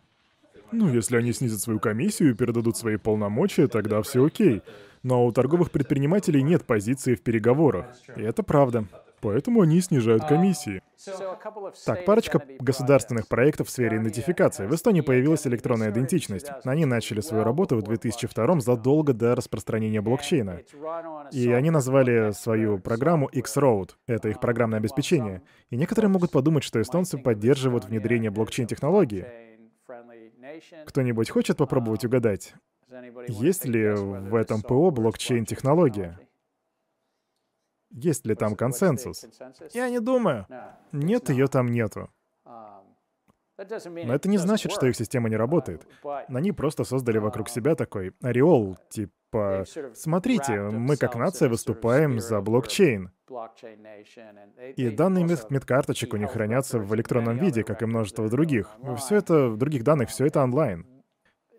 [0.71, 4.61] Ну, если они снизят свою комиссию и передадут свои полномочия, тогда все окей.
[5.03, 7.85] Но у торговых предпринимателей нет позиции в переговорах.
[8.15, 8.85] И это правда.
[9.21, 10.81] Поэтому они снижают комиссии.
[11.85, 14.65] Так, парочка государственных проектов в сфере идентификации.
[14.65, 16.47] В Эстонии появилась электронная идентичность.
[16.63, 20.61] Они начали свою работу в 2002 задолго до распространения блокчейна.
[21.31, 23.91] И они назвали свою программу X-Road.
[24.07, 25.41] Это их программное обеспечение.
[25.69, 29.48] И некоторые могут подумать, что эстонцы поддерживают внедрение блокчейн-технологии.
[30.85, 32.53] Кто-нибудь хочет попробовать угадать?
[33.27, 36.19] Есть ли в этом ПО блокчейн-технология?
[37.91, 39.25] Есть ли там консенсус?
[39.73, 40.45] Я не думаю.
[40.91, 42.09] Нет, ее там нету.
[44.05, 45.85] Но это не значит, что их система не работает.
[46.27, 53.11] Они просто создали вокруг себя такой ореол, типа, смотрите, мы как нация выступаем за блокчейн.
[54.75, 58.69] И данные медкарточек у них хранятся в электронном виде, как и множество других.
[58.97, 60.85] Все это, в других данных, все это онлайн.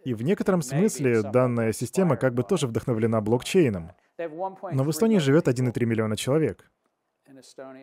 [0.05, 3.93] И в некотором смысле данная система как бы тоже вдохновлена блокчейном.
[4.19, 6.71] Но в Эстонии живет 1,3 миллиона человек.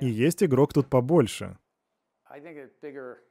[0.01, 1.57] И есть игрок тут побольше.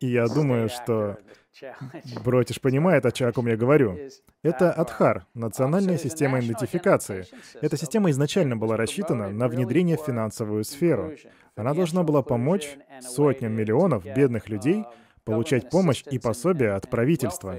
[0.00, 1.18] И я думаю, что
[2.24, 3.98] Бротиш понимает, о чем я говорю.
[4.42, 7.26] Это Адхар, национальная система идентификации.
[7.60, 11.12] Эта система изначально была рассчитана на внедрение в финансовую сферу.
[11.56, 14.84] Она должна была помочь сотням миллионов бедных людей
[15.24, 17.56] получать помощь и пособие от правительства.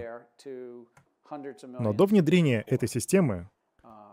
[1.79, 3.49] Но до внедрения этой системы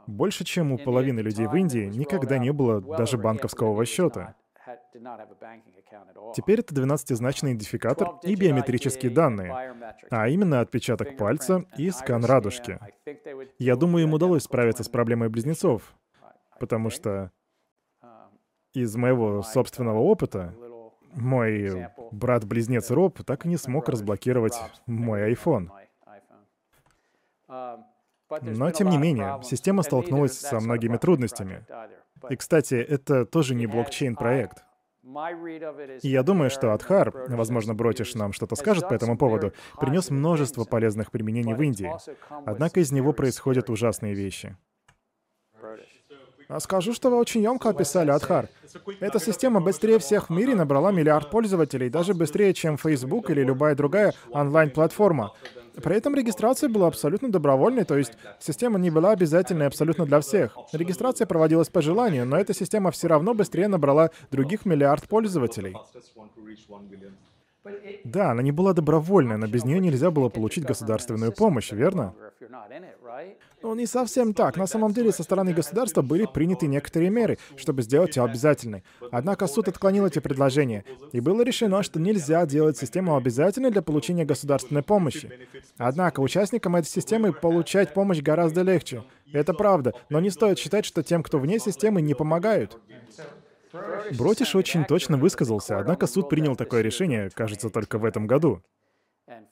[0.06, 4.34] больше чем у половины людей в Индии никогда не было даже банковского счета.
[6.34, 9.74] Теперь это 12-значный идентификатор и биометрические данные,
[10.10, 12.78] а именно отпечаток пальца и скан радужки.
[13.58, 15.94] Я думаю, им удалось справиться с проблемой близнецов,
[16.60, 17.30] потому что
[18.72, 20.54] из моего собственного опыта
[21.12, 24.54] мой брат-близнец Роб так и не смог разблокировать
[24.86, 25.70] мой iPhone.
[27.48, 31.64] Но, тем не менее, система столкнулась со многими трудностями.
[32.30, 34.64] И, кстати, это тоже не блокчейн-проект.
[36.02, 40.64] И я думаю, что Адхар, возможно, Бротиш нам что-то скажет по этому поводу, принес множество
[40.64, 41.92] полезных применений в Индии.
[42.46, 44.56] Однако из него происходят ужасные вещи.
[46.48, 48.48] А скажу, что вы очень емко описали, Адхар.
[49.00, 53.74] Эта система быстрее всех в мире набрала миллиард пользователей, даже быстрее, чем Facebook или любая
[53.74, 55.32] другая онлайн-платформа.
[55.82, 60.56] При этом регистрация была абсолютно добровольной, то есть система не была обязательной абсолютно для всех.
[60.72, 65.76] Регистрация проводилась по желанию, но эта система все равно быстрее набрала других миллиард пользователей.
[68.04, 72.14] Да, она не была добровольной, но без нее нельзя было получить государственную помощь, верно?
[73.64, 74.58] Ну, не совсем так.
[74.58, 78.84] На самом деле, со стороны государства были приняты некоторые меры, чтобы сделать ее обязательной.
[79.10, 84.26] Однако суд отклонил эти предложения, и было решено, что нельзя делать систему обязательной для получения
[84.26, 85.32] государственной помощи.
[85.78, 89.02] Однако участникам этой системы получать помощь гораздо легче.
[89.32, 92.78] Это правда, но не стоит считать, что тем, кто вне системы, не помогают.
[94.18, 98.62] Бротиш очень точно высказался, однако суд принял такое решение, кажется, только в этом году.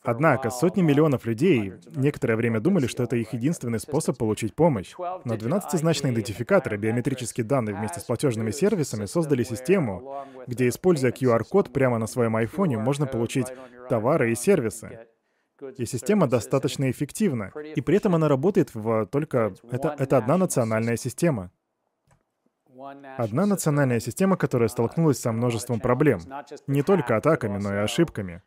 [0.03, 4.95] Однако сотни миллионов людей некоторое время думали, что это их единственный способ получить помощь.
[4.99, 11.99] Но 12-значные идентификаторы, биометрические данные вместе с платежными сервисами создали систему, где, используя QR-код прямо
[11.99, 13.47] на своем айфоне, можно получить
[13.89, 15.07] товары и сервисы.
[15.79, 17.53] И система достаточно эффективна.
[17.77, 19.55] И при этом она работает в только...
[19.71, 21.51] Это, это одна национальная система.
[23.17, 26.21] Одна национальная система, которая столкнулась со множеством проблем.
[26.67, 28.43] Не только атаками, но и ошибками.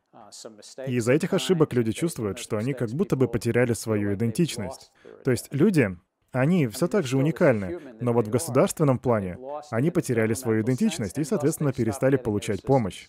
[0.88, 4.92] И из-за этих ошибок люди чувствуют, что они как будто бы потеряли свою идентичность.
[5.24, 5.98] То есть люди,
[6.32, 9.38] они все так же уникальны, но вот в государственном плане
[9.72, 13.08] они потеряли свою идентичность и, соответственно, перестали получать помощь.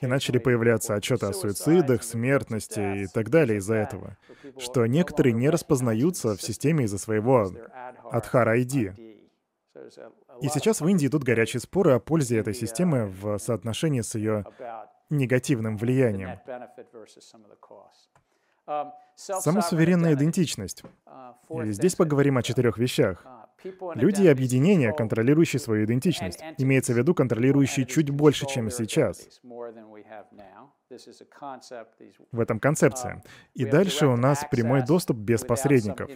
[0.00, 4.16] И начали появляться отчеты о суицидах, смертности и так далее из-за этого.
[4.58, 7.50] Что некоторые не распознаются в системе из-за своего
[8.12, 8.94] Adhar ID.
[10.40, 14.44] И сейчас в Индии идут горячие споры о пользе этой системы в соотношении с ее
[15.10, 16.38] негативным влиянием.
[19.16, 20.82] Самосуверенная идентичность.
[21.50, 23.26] И здесь поговорим о четырех вещах.
[23.94, 26.42] Люди и объединения, контролирующие свою идентичность.
[26.58, 29.40] Имеется в виду, контролирующие чуть больше, чем сейчас.
[32.32, 33.22] В этом концепция.
[33.54, 36.10] И дальше у нас прямой доступ без посредников.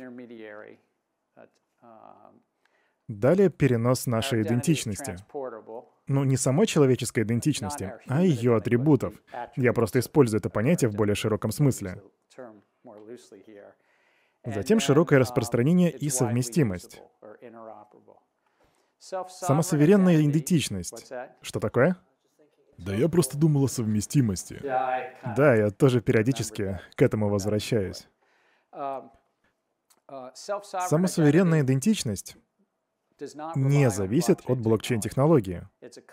[3.09, 5.16] Далее перенос нашей идентичности.
[6.09, 9.14] Ну, не самой человеческой идентичности, а ее атрибутов.
[9.56, 12.02] Я просто использую это понятие в более широком смысле.
[14.44, 17.02] Затем широкое распространение и совместимость.
[18.98, 21.12] Самосуверенная идентичность.
[21.42, 21.96] Что такое?
[22.78, 24.61] Да я просто думал о совместимости.
[24.62, 28.09] Да, я тоже периодически к этому возвращаюсь.
[30.32, 32.36] Самосуверенная идентичность
[33.54, 35.66] не зависит от блокчейн-технологии.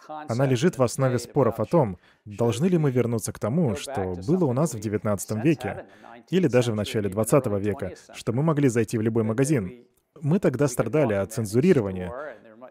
[0.07, 4.45] Она лежит в основе споров о том, должны ли мы вернуться к тому, что было
[4.45, 5.85] у нас в XIX веке,
[6.29, 9.85] или даже в начале XX века, что мы могли зайти в любой магазин.
[10.21, 12.11] Мы тогда страдали от цензурирования,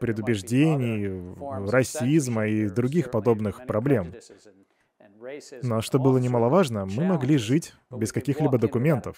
[0.00, 4.14] предубеждений, расизма и других подобных проблем.
[5.62, 9.16] Но что было немаловажно, мы могли жить без каких-либо документов.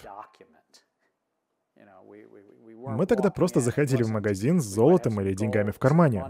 [2.87, 6.25] Мы тогда просто заходили в магазин с золотом или деньгами в кармане.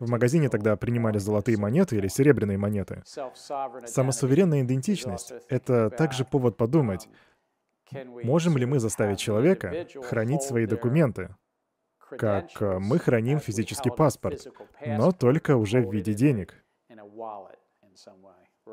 [0.00, 3.02] В магазине тогда принимали золотые монеты или серебряные монеты.
[3.04, 7.08] Самосуверенная идентичность— это также повод подумать,
[8.22, 11.34] можем ли мы заставить человека хранить свои документы,
[12.18, 14.46] как э, мы храним физический паспорт,
[14.84, 16.54] но только уже в виде денег.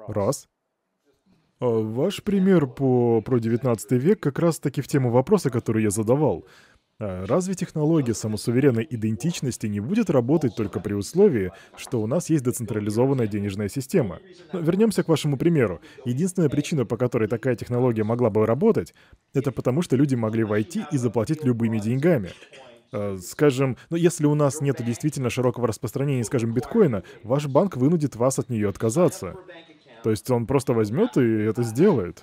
[0.08, 0.48] Рос?
[1.60, 6.46] А ваш пример по, про 19 век как раз-таки в тему вопроса, который я задавал.
[7.02, 12.44] А разве технология самосуверенной идентичности не будет работать только при условии, что у нас есть
[12.44, 14.20] децентрализованная денежная система?
[14.52, 15.80] Но вернемся к вашему примеру.
[16.04, 18.94] Единственная причина, по которой такая технология могла бы работать,
[19.34, 22.32] это потому, что люди могли войти и заплатить любыми деньгами.
[22.92, 28.18] А, скажем, ну если у нас нет действительно широкого распространения, скажем, биткоина, ваш банк вынудит
[28.18, 29.36] вас от нее отказаться.
[30.04, 32.22] То есть он просто возьмет и это сделает.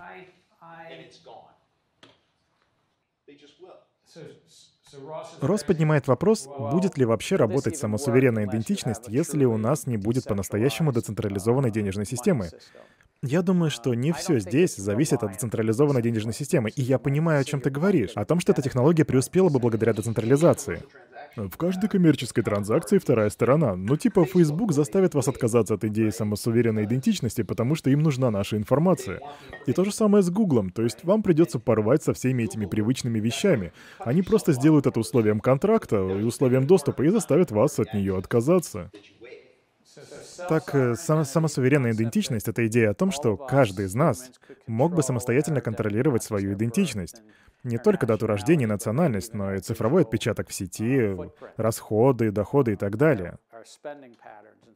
[5.40, 10.92] Рос поднимает вопрос, будет ли вообще работать самосуверенная идентичность, если у нас не будет по-настоящему
[10.92, 12.52] децентрализованной денежной системы.
[13.22, 17.44] Я думаю, что не все здесь зависит от децентрализованной денежной системы, и я понимаю, о
[17.44, 20.82] чем ты говоришь, о том, что эта технология преуспела бы благодаря децентрализации.
[21.36, 23.76] В каждой коммерческой транзакции вторая сторона.
[23.76, 28.56] Ну типа Facebook заставит вас отказаться от идеи самосуверенной идентичности, потому что им нужна наша
[28.56, 29.20] информация.
[29.66, 33.18] И то же самое с Гуглом, то есть вам придется порвать со всеми этими привычными
[33.18, 33.72] вещами.
[33.98, 38.90] Они просто сделают это условием контракта и условием доступа и заставят вас от нее отказаться.
[40.48, 44.30] Так, э, сам, самосуверенная идентичность— это идея о том, что каждый из нас
[44.66, 47.22] мог бы самостоятельно контролировать свою идентичность.
[47.64, 51.16] Не только дату рождения и национальность, но и цифровой отпечаток в сети,
[51.56, 53.38] расходы, доходы и так далее.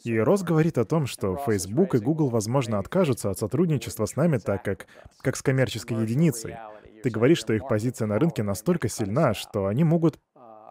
[0.02, 4.38] И Рос говорит о том, что Facebook и Google, возможно, откажутся от сотрудничества с нами,
[4.38, 4.86] так как,
[5.20, 6.56] как с коммерческой единицей.
[7.02, 10.18] Ты говоришь, что их позиция на рынке настолько сильна, что они могут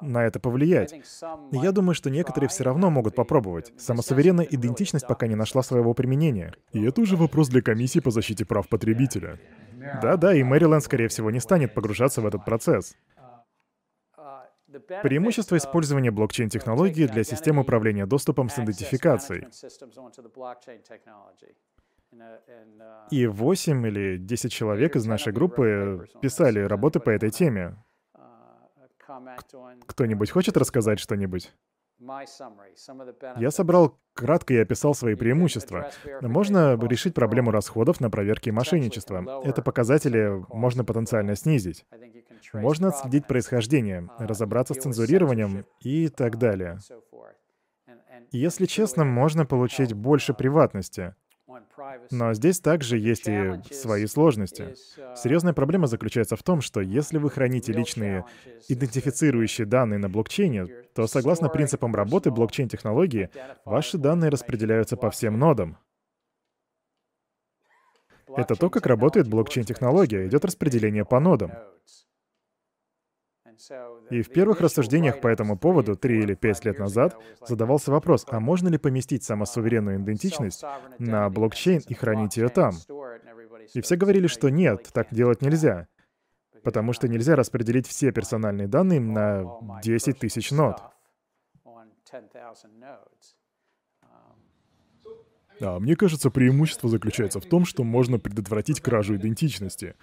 [0.02, 0.94] на это повлиять.
[1.52, 3.74] Я думаю, что некоторые все равно могут попробовать.
[3.78, 6.54] Самосуверенная идентичность пока не нашла своего применения.
[6.72, 9.40] И это уже вопрос для комиссии по защите прав потребителя.
[10.02, 12.96] Да-да, и Мэриленд, скорее всего, не станет погружаться в этот процесс.
[15.04, 19.48] Преимущество использования блокчейн-технологии для систем управления доступом с идентификацией.
[23.12, 27.76] И 8 или 10 человек из нашей группы писали работы по этой теме.
[29.88, 31.52] Кто-нибудь хочет рассказать что-нибудь?
[33.38, 35.90] Я собрал кратко и описал свои преимущества.
[36.22, 39.42] Можно решить проблему расходов на проверки мошенничества.
[39.44, 41.86] Это показатели можно потенциально снизить.
[42.54, 46.80] Можно отследить происхождение, разобраться с цензурированием и так далее.
[48.32, 51.16] Если честно, можно получить больше приватности.
[52.12, 54.76] Но здесь также есть и свои сложности.
[55.16, 58.26] Серьезная проблема заключается в том, что если вы храните личные
[58.68, 63.30] идентифицирующие данные на блокчейне, то согласно принципам работы блокчейн-технологии,
[63.66, 65.78] ваши данные распределяются по всем нодам.
[68.36, 70.28] Это то, как работает блокчейн-технология.
[70.28, 71.52] Идет распределение по нодам.
[74.10, 78.40] И в первых рассуждениях по этому поводу, три или пять лет назад, задавался вопрос, а
[78.40, 80.64] можно ли поместить самосуверенную идентичность
[80.98, 82.74] на блокчейн и хранить ее там?
[83.74, 85.88] И все говорили, что нет, так делать нельзя.
[86.64, 90.82] Потому что нельзя распределить все персональные данные на 10 тысяч нод.
[95.62, 99.96] А мне кажется, преимущество заключается в том, что можно предотвратить кражу идентичности.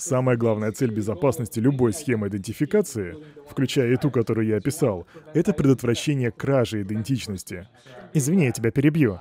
[0.00, 6.30] Самая главная цель безопасности любой схемы идентификации, включая и ту, которую я описал, это предотвращение
[6.30, 7.68] кражи идентичности.
[8.14, 9.20] Извини, я тебя перебью.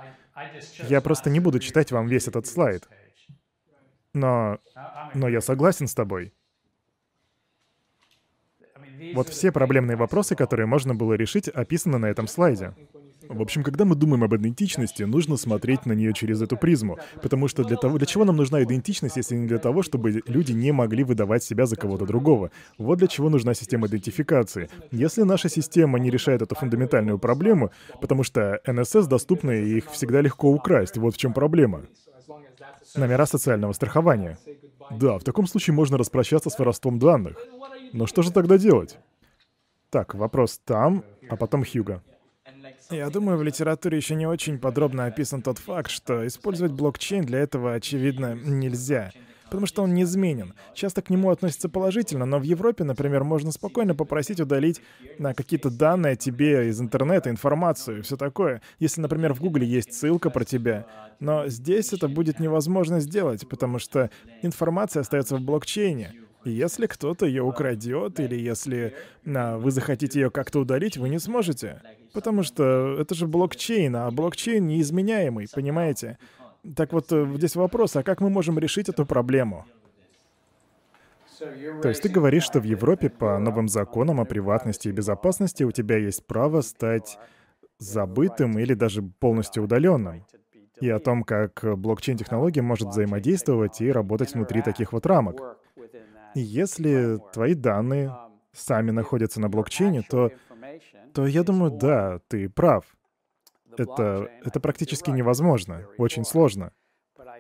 [0.88, 2.88] Я просто не буду читать вам весь этот слайд.
[4.14, 4.60] Но...
[5.14, 6.34] но я согласен с тобой.
[9.14, 12.74] Вот все проблемные вопросы, которые можно было решить, описаны на этом слайде.
[13.30, 16.98] В общем, когда мы думаем об идентичности, нужно смотреть на нее через эту призму.
[17.22, 20.52] Потому что для того, для чего нам нужна идентичность, если не для того, чтобы люди
[20.52, 22.50] не могли выдавать себя за кого-то другого?
[22.80, 24.68] Вот для чего нужна система идентификации.
[24.90, 27.72] Если наша система не решает эту фундаментальную проблему,
[28.02, 31.84] потому что НСС доступны и их всегда легко украсть, вот в чем проблема.
[32.96, 34.40] Номера социального страхования.
[34.90, 37.38] Да, в таком случае можно распрощаться с воровством данных.
[37.94, 38.98] Но что же тогда делать?
[39.92, 42.02] Так, вопрос там, а потом Хьюга.
[42.92, 47.38] Я думаю, в литературе еще не очень подробно описан тот факт, что использовать блокчейн для
[47.38, 49.12] этого, очевидно, нельзя.
[49.46, 50.56] Потому что он неизменен.
[50.74, 54.82] Часто к нему относятся положительно, но в Европе, например, можно спокойно попросить удалить
[55.20, 58.62] на какие-то данные тебе из интернета, информацию, все такое.
[58.80, 60.88] Если, например, в Гугле есть ссылка про тебя.
[61.20, 64.10] Но здесь это будет невозможно сделать, потому что
[64.42, 66.14] информация остается в блокчейне.
[66.46, 71.82] Если кто-то ее украдет, или если а, вы захотите ее как-то удалить, вы не сможете.
[72.14, 76.18] Потому что это же блокчейн, а блокчейн неизменяемый, понимаете?
[76.76, 79.66] Так вот, э, здесь вопрос, а как мы можем решить эту проблему?
[81.82, 85.72] То есть ты говоришь, что в Европе по новым законам о приватности и безопасности у
[85.72, 87.18] тебя есть право стать
[87.78, 90.26] забытым или даже полностью удаленным.
[90.82, 95.58] И о том, как блокчейн-технология может взаимодействовать и работать внутри таких вот рамок.
[96.36, 98.16] Если твои данные
[98.54, 100.32] сами находятся на блокчейне, то,
[101.14, 102.86] то я думаю, да, ты прав.
[103.78, 106.72] Это, это практически невозможно, очень сложно.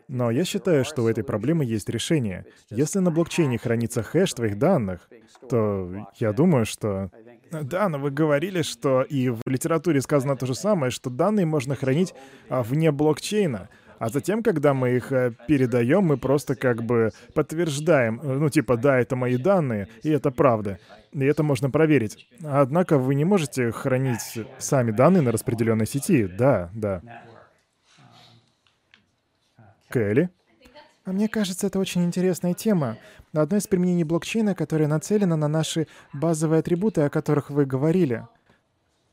[0.07, 2.45] Но я считаю, что у этой проблемы есть решение.
[2.69, 5.09] Если на блокчейне хранится хэш твоих данных,
[5.49, 7.11] то я думаю, что...
[7.51, 11.75] Да, но вы говорили, что и в литературе сказано то же самое, что данные можно
[11.75, 12.13] хранить
[12.47, 13.69] а, вне блокчейна.
[14.00, 18.78] А затем, когда мы их э, передаем, мы просто как бы подтверждаем, э, ну типа,
[18.78, 20.80] да, это мои данные, и это правда.
[21.12, 22.30] И это можно проверить.
[22.43, 26.28] Однако вы не можете хранить сами данные на распределенной сети.
[26.28, 27.02] Да, да.
[29.89, 30.30] Кэлли?
[31.04, 32.97] А мне кажется, это очень интересная тема.
[33.34, 38.28] Одно из применений блокчейна, которое нацелено на наши базовые атрибуты, о которых вы говорили.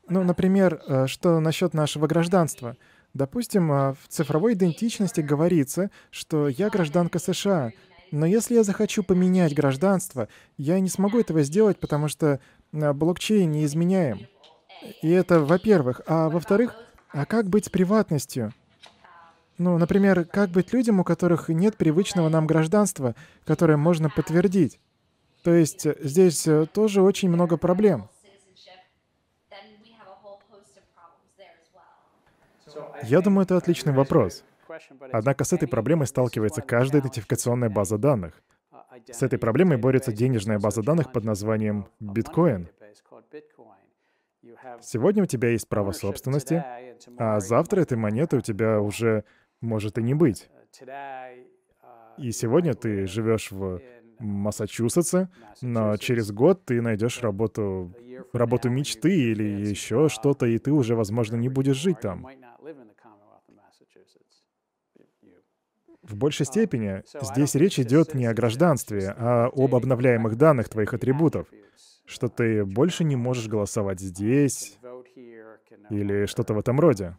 [0.07, 2.77] Ну, например, э, что насчет нашего гражданства?
[3.13, 7.71] Допустим, а, в цифровой идентичности говорится, что я гражданка США,
[8.11, 10.27] но если я захочу поменять гражданство,
[10.57, 12.39] я не смогу этого сделать, потому что
[12.73, 14.27] а, блокчейн не изменяем.
[15.01, 16.01] И это, во-первых.
[16.05, 16.75] А во-вторых,
[17.11, 18.53] а как быть с приватностью?
[19.57, 24.79] Ну, например, как быть людям, у которых нет привычного нам гражданства, которое можно подтвердить?
[25.43, 28.09] То есть э, здесь э, тоже очень много проблем.
[33.03, 34.43] Я думаю, это отличный вопрос.
[35.11, 38.41] Однако с этой проблемой сталкивается каждая идентификационная база данных.
[39.09, 42.69] С этой проблемой борется денежная база данных под названием биткоин.
[44.81, 46.63] Сегодня у тебя есть право собственности,
[47.17, 49.23] а завтра этой монеты у тебя уже
[49.61, 50.49] может и не быть.
[52.17, 53.81] И сегодня ты живешь в
[54.19, 55.29] Массачусетсе,
[55.61, 57.93] но через год ты найдешь работу,
[58.33, 62.27] работу мечты или еще что-то, и ты уже, возможно, не будешь жить там.
[66.07, 71.47] В большей степени здесь речь идет не о гражданстве, а об обновляемых данных твоих атрибутов,
[72.05, 74.77] что ты больше не можешь голосовать здесь
[75.89, 77.17] или что-то в этом роде.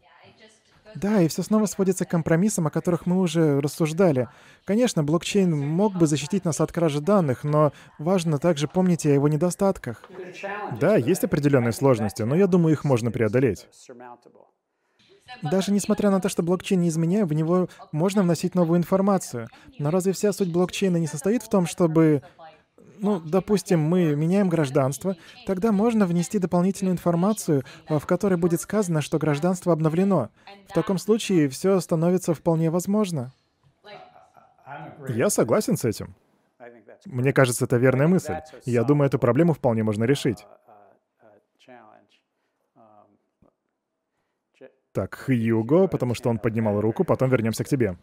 [0.94, 4.28] Да, и все снова сводится к компромиссам, о которых мы уже рассуждали.
[4.64, 9.28] Конечно, блокчейн мог бы защитить нас от кражи данных, но важно также помнить о его
[9.28, 10.02] недостатках.
[10.80, 13.68] Да, есть определенные сложности, но я думаю, их можно преодолеть.
[15.42, 19.48] Даже несмотря на то, что блокчейн не изменяем, в него можно вносить новую информацию.
[19.78, 22.22] Но разве вся суть блокчейна не состоит в том, чтобы
[23.00, 25.16] ну, допустим, мы меняем гражданство,
[25.46, 30.30] тогда можно внести дополнительную информацию, в которой будет сказано, что гражданство обновлено.
[30.68, 33.32] В таком случае все становится вполне возможно.
[35.08, 36.14] Я согласен с этим.
[37.06, 38.34] Мне кажется, это верная мысль.
[38.64, 40.44] Я думаю, эту проблему вполне можно решить.
[44.98, 47.96] Так, Хьюго, потому что он поднимал руку, потом вернемся к тебе.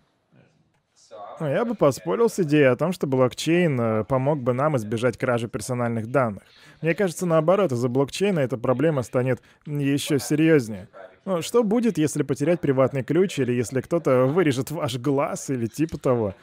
[1.42, 5.18] Ну, я бы поспорил с идеей о том, что блокчейн э, помог бы нам избежать
[5.18, 6.44] кражи персональных данных.
[6.82, 10.88] Мне кажется, наоборот, из-за блокчейна эта проблема станет еще серьезнее.
[11.26, 15.98] Ну, что будет, если потерять приватный ключ, или если кто-то вырежет ваш глаз, или типа
[15.98, 16.34] того?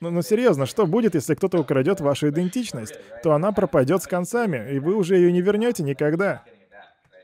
[0.00, 2.94] Ну, ну серьезно, что будет, если кто-то украдет вашу идентичность?
[3.22, 6.44] То она пропадет с концами, и вы уже ее не вернете никогда.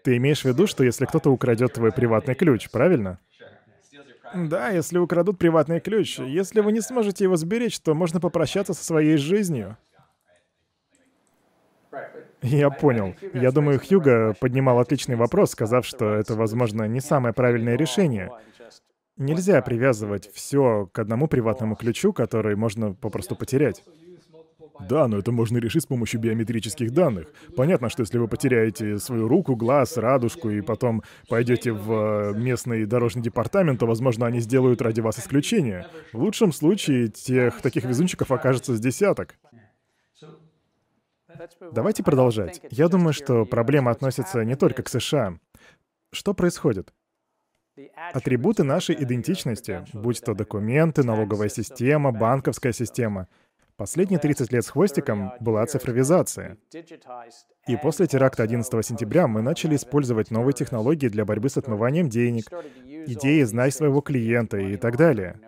[0.04, 3.18] Ты имеешь в виду, что если кто-то украдет твой приватный ключ, правильно?
[4.34, 6.18] Да, если украдут приватный ключ.
[6.18, 9.76] Если вы не сможете его сберечь, то можно попрощаться со своей жизнью.
[12.42, 13.14] Я понял.
[13.32, 18.30] Я думаю, Хьюго поднимал отличный вопрос, сказав, что это, возможно, не самое правильное решение.
[19.16, 23.82] Нельзя привязывать все к одному приватному ключу, который можно попросту потерять.
[24.80, 27.28] Да, но это можно решить с помощью биометрических данных.
[27.56, 32.86] Понятно, что если вы потеряете свою руку, глаз, радужку и потом пойдете в э, местный
[32.86, 35.86] дорожный департамент, то, возможно, они сделают ради вас исключение.
[36.12, 39.36] В лучшем случае тех таких везунчиков окажется с десяток.
[41.72, 42.60] Давайте продолжать.
[42.70, 45.38] Я думаю, что проблема относится не только к США.
[46.12, 46.92] Что происходит?
[48.12, 53.28] Атрибуты нашей идентичности, будь то документы, налоговая система, банковская система,
[53.78, 56.58] Последние 30 лет с хвостиком была цифровизация.
[57.68, 62.50] И после теракта 11 сентября мы начали использовать новые технологии для борьбы с отмыванием денег,
[63.06, 65.40] идеи «знай своего клиента» и так далее.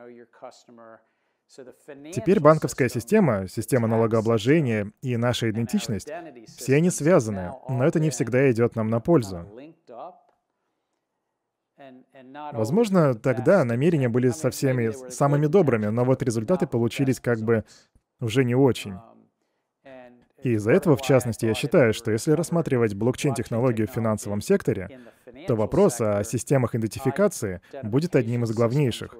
[2.15, 6.09] Теперь банковская система, система налогообложения и наша идентичность,
[6.47, 9.45] все они связаны, но это не всегда идет нам на пользу.
[12.53, 17.65] Возможно, тогда намерения были со всеми самыми добрыми, но вот результаты получились как бы
[18.21, 18.95] уже не очень.
[20.43, 25.01] И из-за этого, в частности, я считаю, что если рассматривать блокчейн-технологию в финансовом секторе,
[25.47, 29.15] то вопрос о системах идентификации будет одним из главнейших.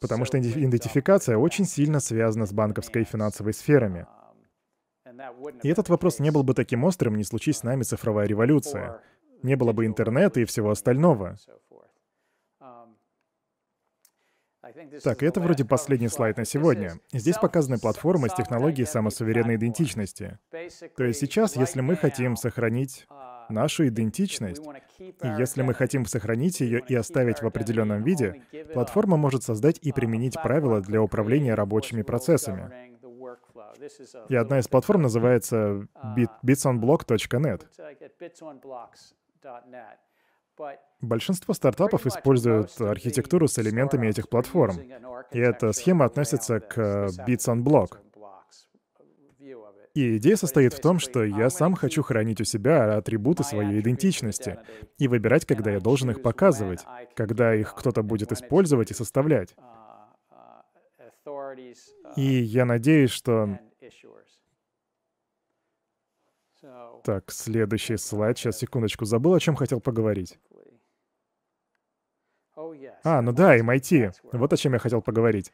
[0.00, 4.06] Потому что идентификация очень сильно связана с банковской и финансовой сферами.
[5.62, 9.00] И этот вопрос не был бы таким острым, не случись с нами цифровая революция.
[9.42, 11.36] Не было бы интернета и всего остального.
[15.02, 16.94] Так, это вроде последний слайд на сегодня.
[17.12, 20.38] Здесь показаны платформы с технологией самосуверенной идентичности.
[20.50, 23.06] То есть сейчас, если мы хотим сохранить
[23.48, 24.62] нашу идентичность,
[24.98, 28.42] и если мы хотим сохранить ее и оставить в определенном виде,
[28.72, 32.92] платформа может создать и применить правила для управления рабочими процессами.
[34.28, 35.86] И одна из платформ называется
[36.44, 37.66] bitsonblock.net.
[41.00, 44.76] Большинство стартапов используют архитектуру с элементами этих платформ,
[45.32, 46.78] и эта схема относится к
[47.26, 47.98] Bits on Block.
[49.94, 54.58] И идея состоит в том, что я сам хочу хранить у себя атрибуты своей идентичности
[54.98, 56.80] и выбирать, когда я должен их показывать,
[57.14, 59.54] когда их кто-то будет использовать и составлять.
[62.16, 63.58] И я надеюсь, что...
[67.04, 68.38] Так, следующий слайд.
[68.38, 69.04] Сейчас, секундочку.
[69.04, 70.38] Забыл, о чем хотел поговорить.
[73.04, 74.12] А, ну да, MIT.
[74.32, 75.52] Вот о чем я хотел поговорить.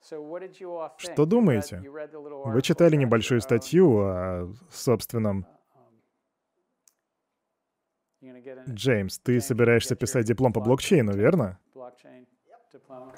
[0.00, 1.82] Что думаете?
[2.44, 5.46] Вы читали небольшую статью о собственном...
[8.68, 11.60] Джеймс, ты собираешься писать диплом по блокчейну, верно?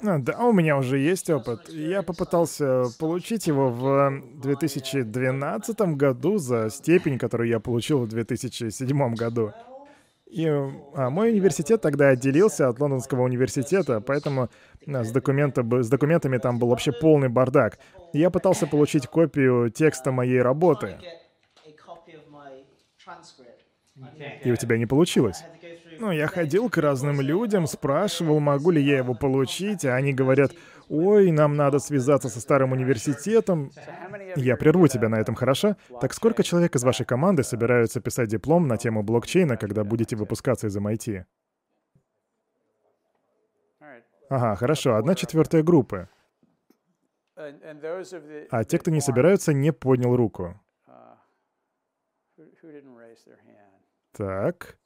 [0.03, 1.69] А, да, у меня уже есть опыт.
[1.69, 9.53] Я попытался получить его в 2012 году за степень, которую я получил в 2007 году.
[10.25, 14.49] И а, мой университет тогда отделился от Лондонского университета, поэтому
[14.87, 17.77] а, с, документа, с документами там был вообще полный бардак.
[18.13, 20.97] Я пытался получить копию текста моей работы.
[24.43, 25.43] И у тебя не получилось?
[26.01, 30.51] Ну, я ходил к разным людям, спрашивал, могу ли я его получить, а они говорят,
[30.89, 33.71] ой, нам надо связаться со старым университетом.
[34.35, 35.77] Я прерву тебя на этом, хорошо?
[36.01, 40.65] Так сколько человек из вашей команды собираются писать диплом на тему блокчейна, когда будете выпускаться
[40.65, 41.23] из MIT?
[44.29, 46.09] Ага, хорошо, одна четвертая группы.
[47.35, 50.59] А те, кто не собираются, не поднял руку.
[54.13, 54.79] Так.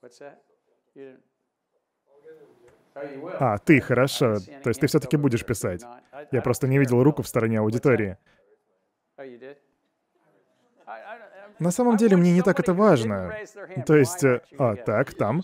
[3.39, 4.37] А, ты, хорошо.
[4.63, 5.83] То есть ты все-таки будешь писать.
[6.31, 8.17] Я просто не видел руку в стороне аудитории.
[11.59, 13.33] На самом деле мне не так это важно.
[13.85, 14.23] То есть...
[14.23, 15.41] Э, а, так, там.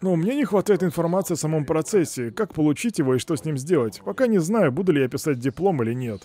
[0.00, 3.56] Ну, мне не хватает информации о самом процессе, как получить его и что с ним
[3.58, 4.02] сделать.
[4.04, 6.22] Пока не знаю, буду ли я писать диплом или нет.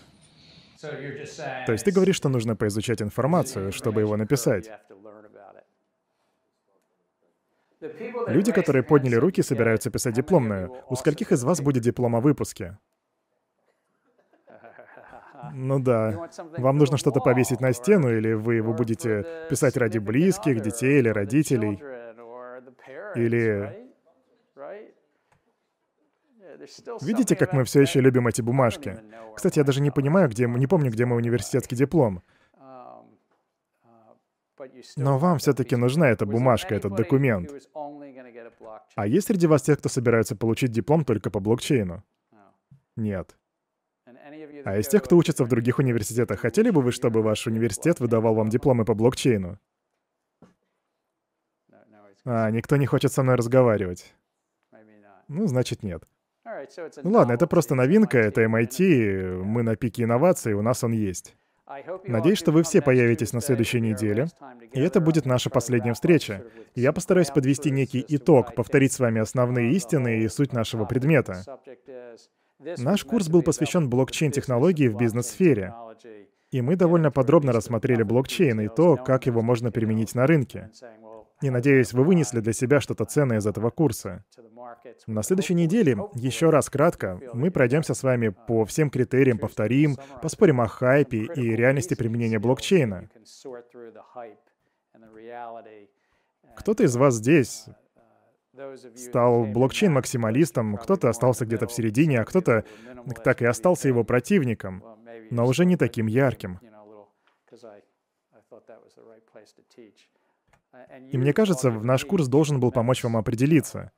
[0.81, 4.69] То есть ты говоришь, что нужно поизучать информацию, чтобы его написать.
[8.27, 10.71] Люди, которые подняли руки, собираются писать дипломную.
[10.89, 12.77] У скольких из вас будет диплом о выпуске?
[15.53, 16.29] Ну да.
[16.57, 21.09] Вам нужно что-то повесить на стену, или вы его будете писать ради близких, детей или
[21.09, 21.81] родителей.
[23.15, 23.89] Или...
[27.01, 28.99] Видите, как мы все еще любим эти бумажки?
[29.35, 30.47] Кстати, я даже не понимаю, где...
[30.47, 32.21] Не помню, где мой университетский диплом.
[34.97, 37.51] Но вам все-таки нужна эта бумажка, этот документ.
[38.95, 42.03] А есть среди вас те, кто собираются получить диплом только по блокчейну?
[42.95, 43.35] Нет.
[44.65, 48.35] А из тех, кто учится в других университетах, хотели бы вы, чтобы ваш университет выдавал
[48.35, 49.57] вам дипломы по блокчейну?
[52.23, 54.13] А, никто не хочет со мной разговаривать.
[55.27, 56.03] Ну, значит, нет.
[57.03, 61.35] Ну ладно, это просто новинка, это MIT, мы на пике инноваций, у нас он есть.
[62.05, 64.27] Надеюсь, что вы все появитесь на следующей неделе,
[64.73, 66.43] и это будет наша последняя встреча.
[66.75, 71.43] Я постараюсь подвести некий итог, повторить с вами основные истины и суть нашего предмета.
[72.77, 75.73] Наш курс был посвящен блокчейн-технологии в бизнес-сфере.
[76.51, 80.69] И мы довольно подробно рассмотрели блокчейн и то, как его можно применить на рынке.
[81.41, 84.23] И надеюсь, вы вынесли для себя что-то ценное из этого курса.
[85.07, 90.61] На следующей неделе, еще раз кратко, мы пройдемся с вами по всем критериям, повторим, поспорим
[90.61, 93.09] о хайпе и реальности применения блокчейна.
[96.55, 97.65] Кто-то из вас здесь
[98.95, 102.65] стал блокчейн-максималистом, кто-то остался где-то в середине, а кто-то
[103.23, 104.83] так и остался его противником,
[105.31, 106.59] но уже не таким ярким.
[111.11, 113.91] И мне кажется, наш курс должен был помочь вам определиться.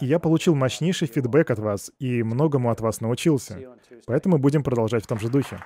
[0.00, 3.58] И я получил мощнейший фидбэк от вас и многому от вас научился.
[4.06, 5.58] Поэтому будем продолжать в том же духе.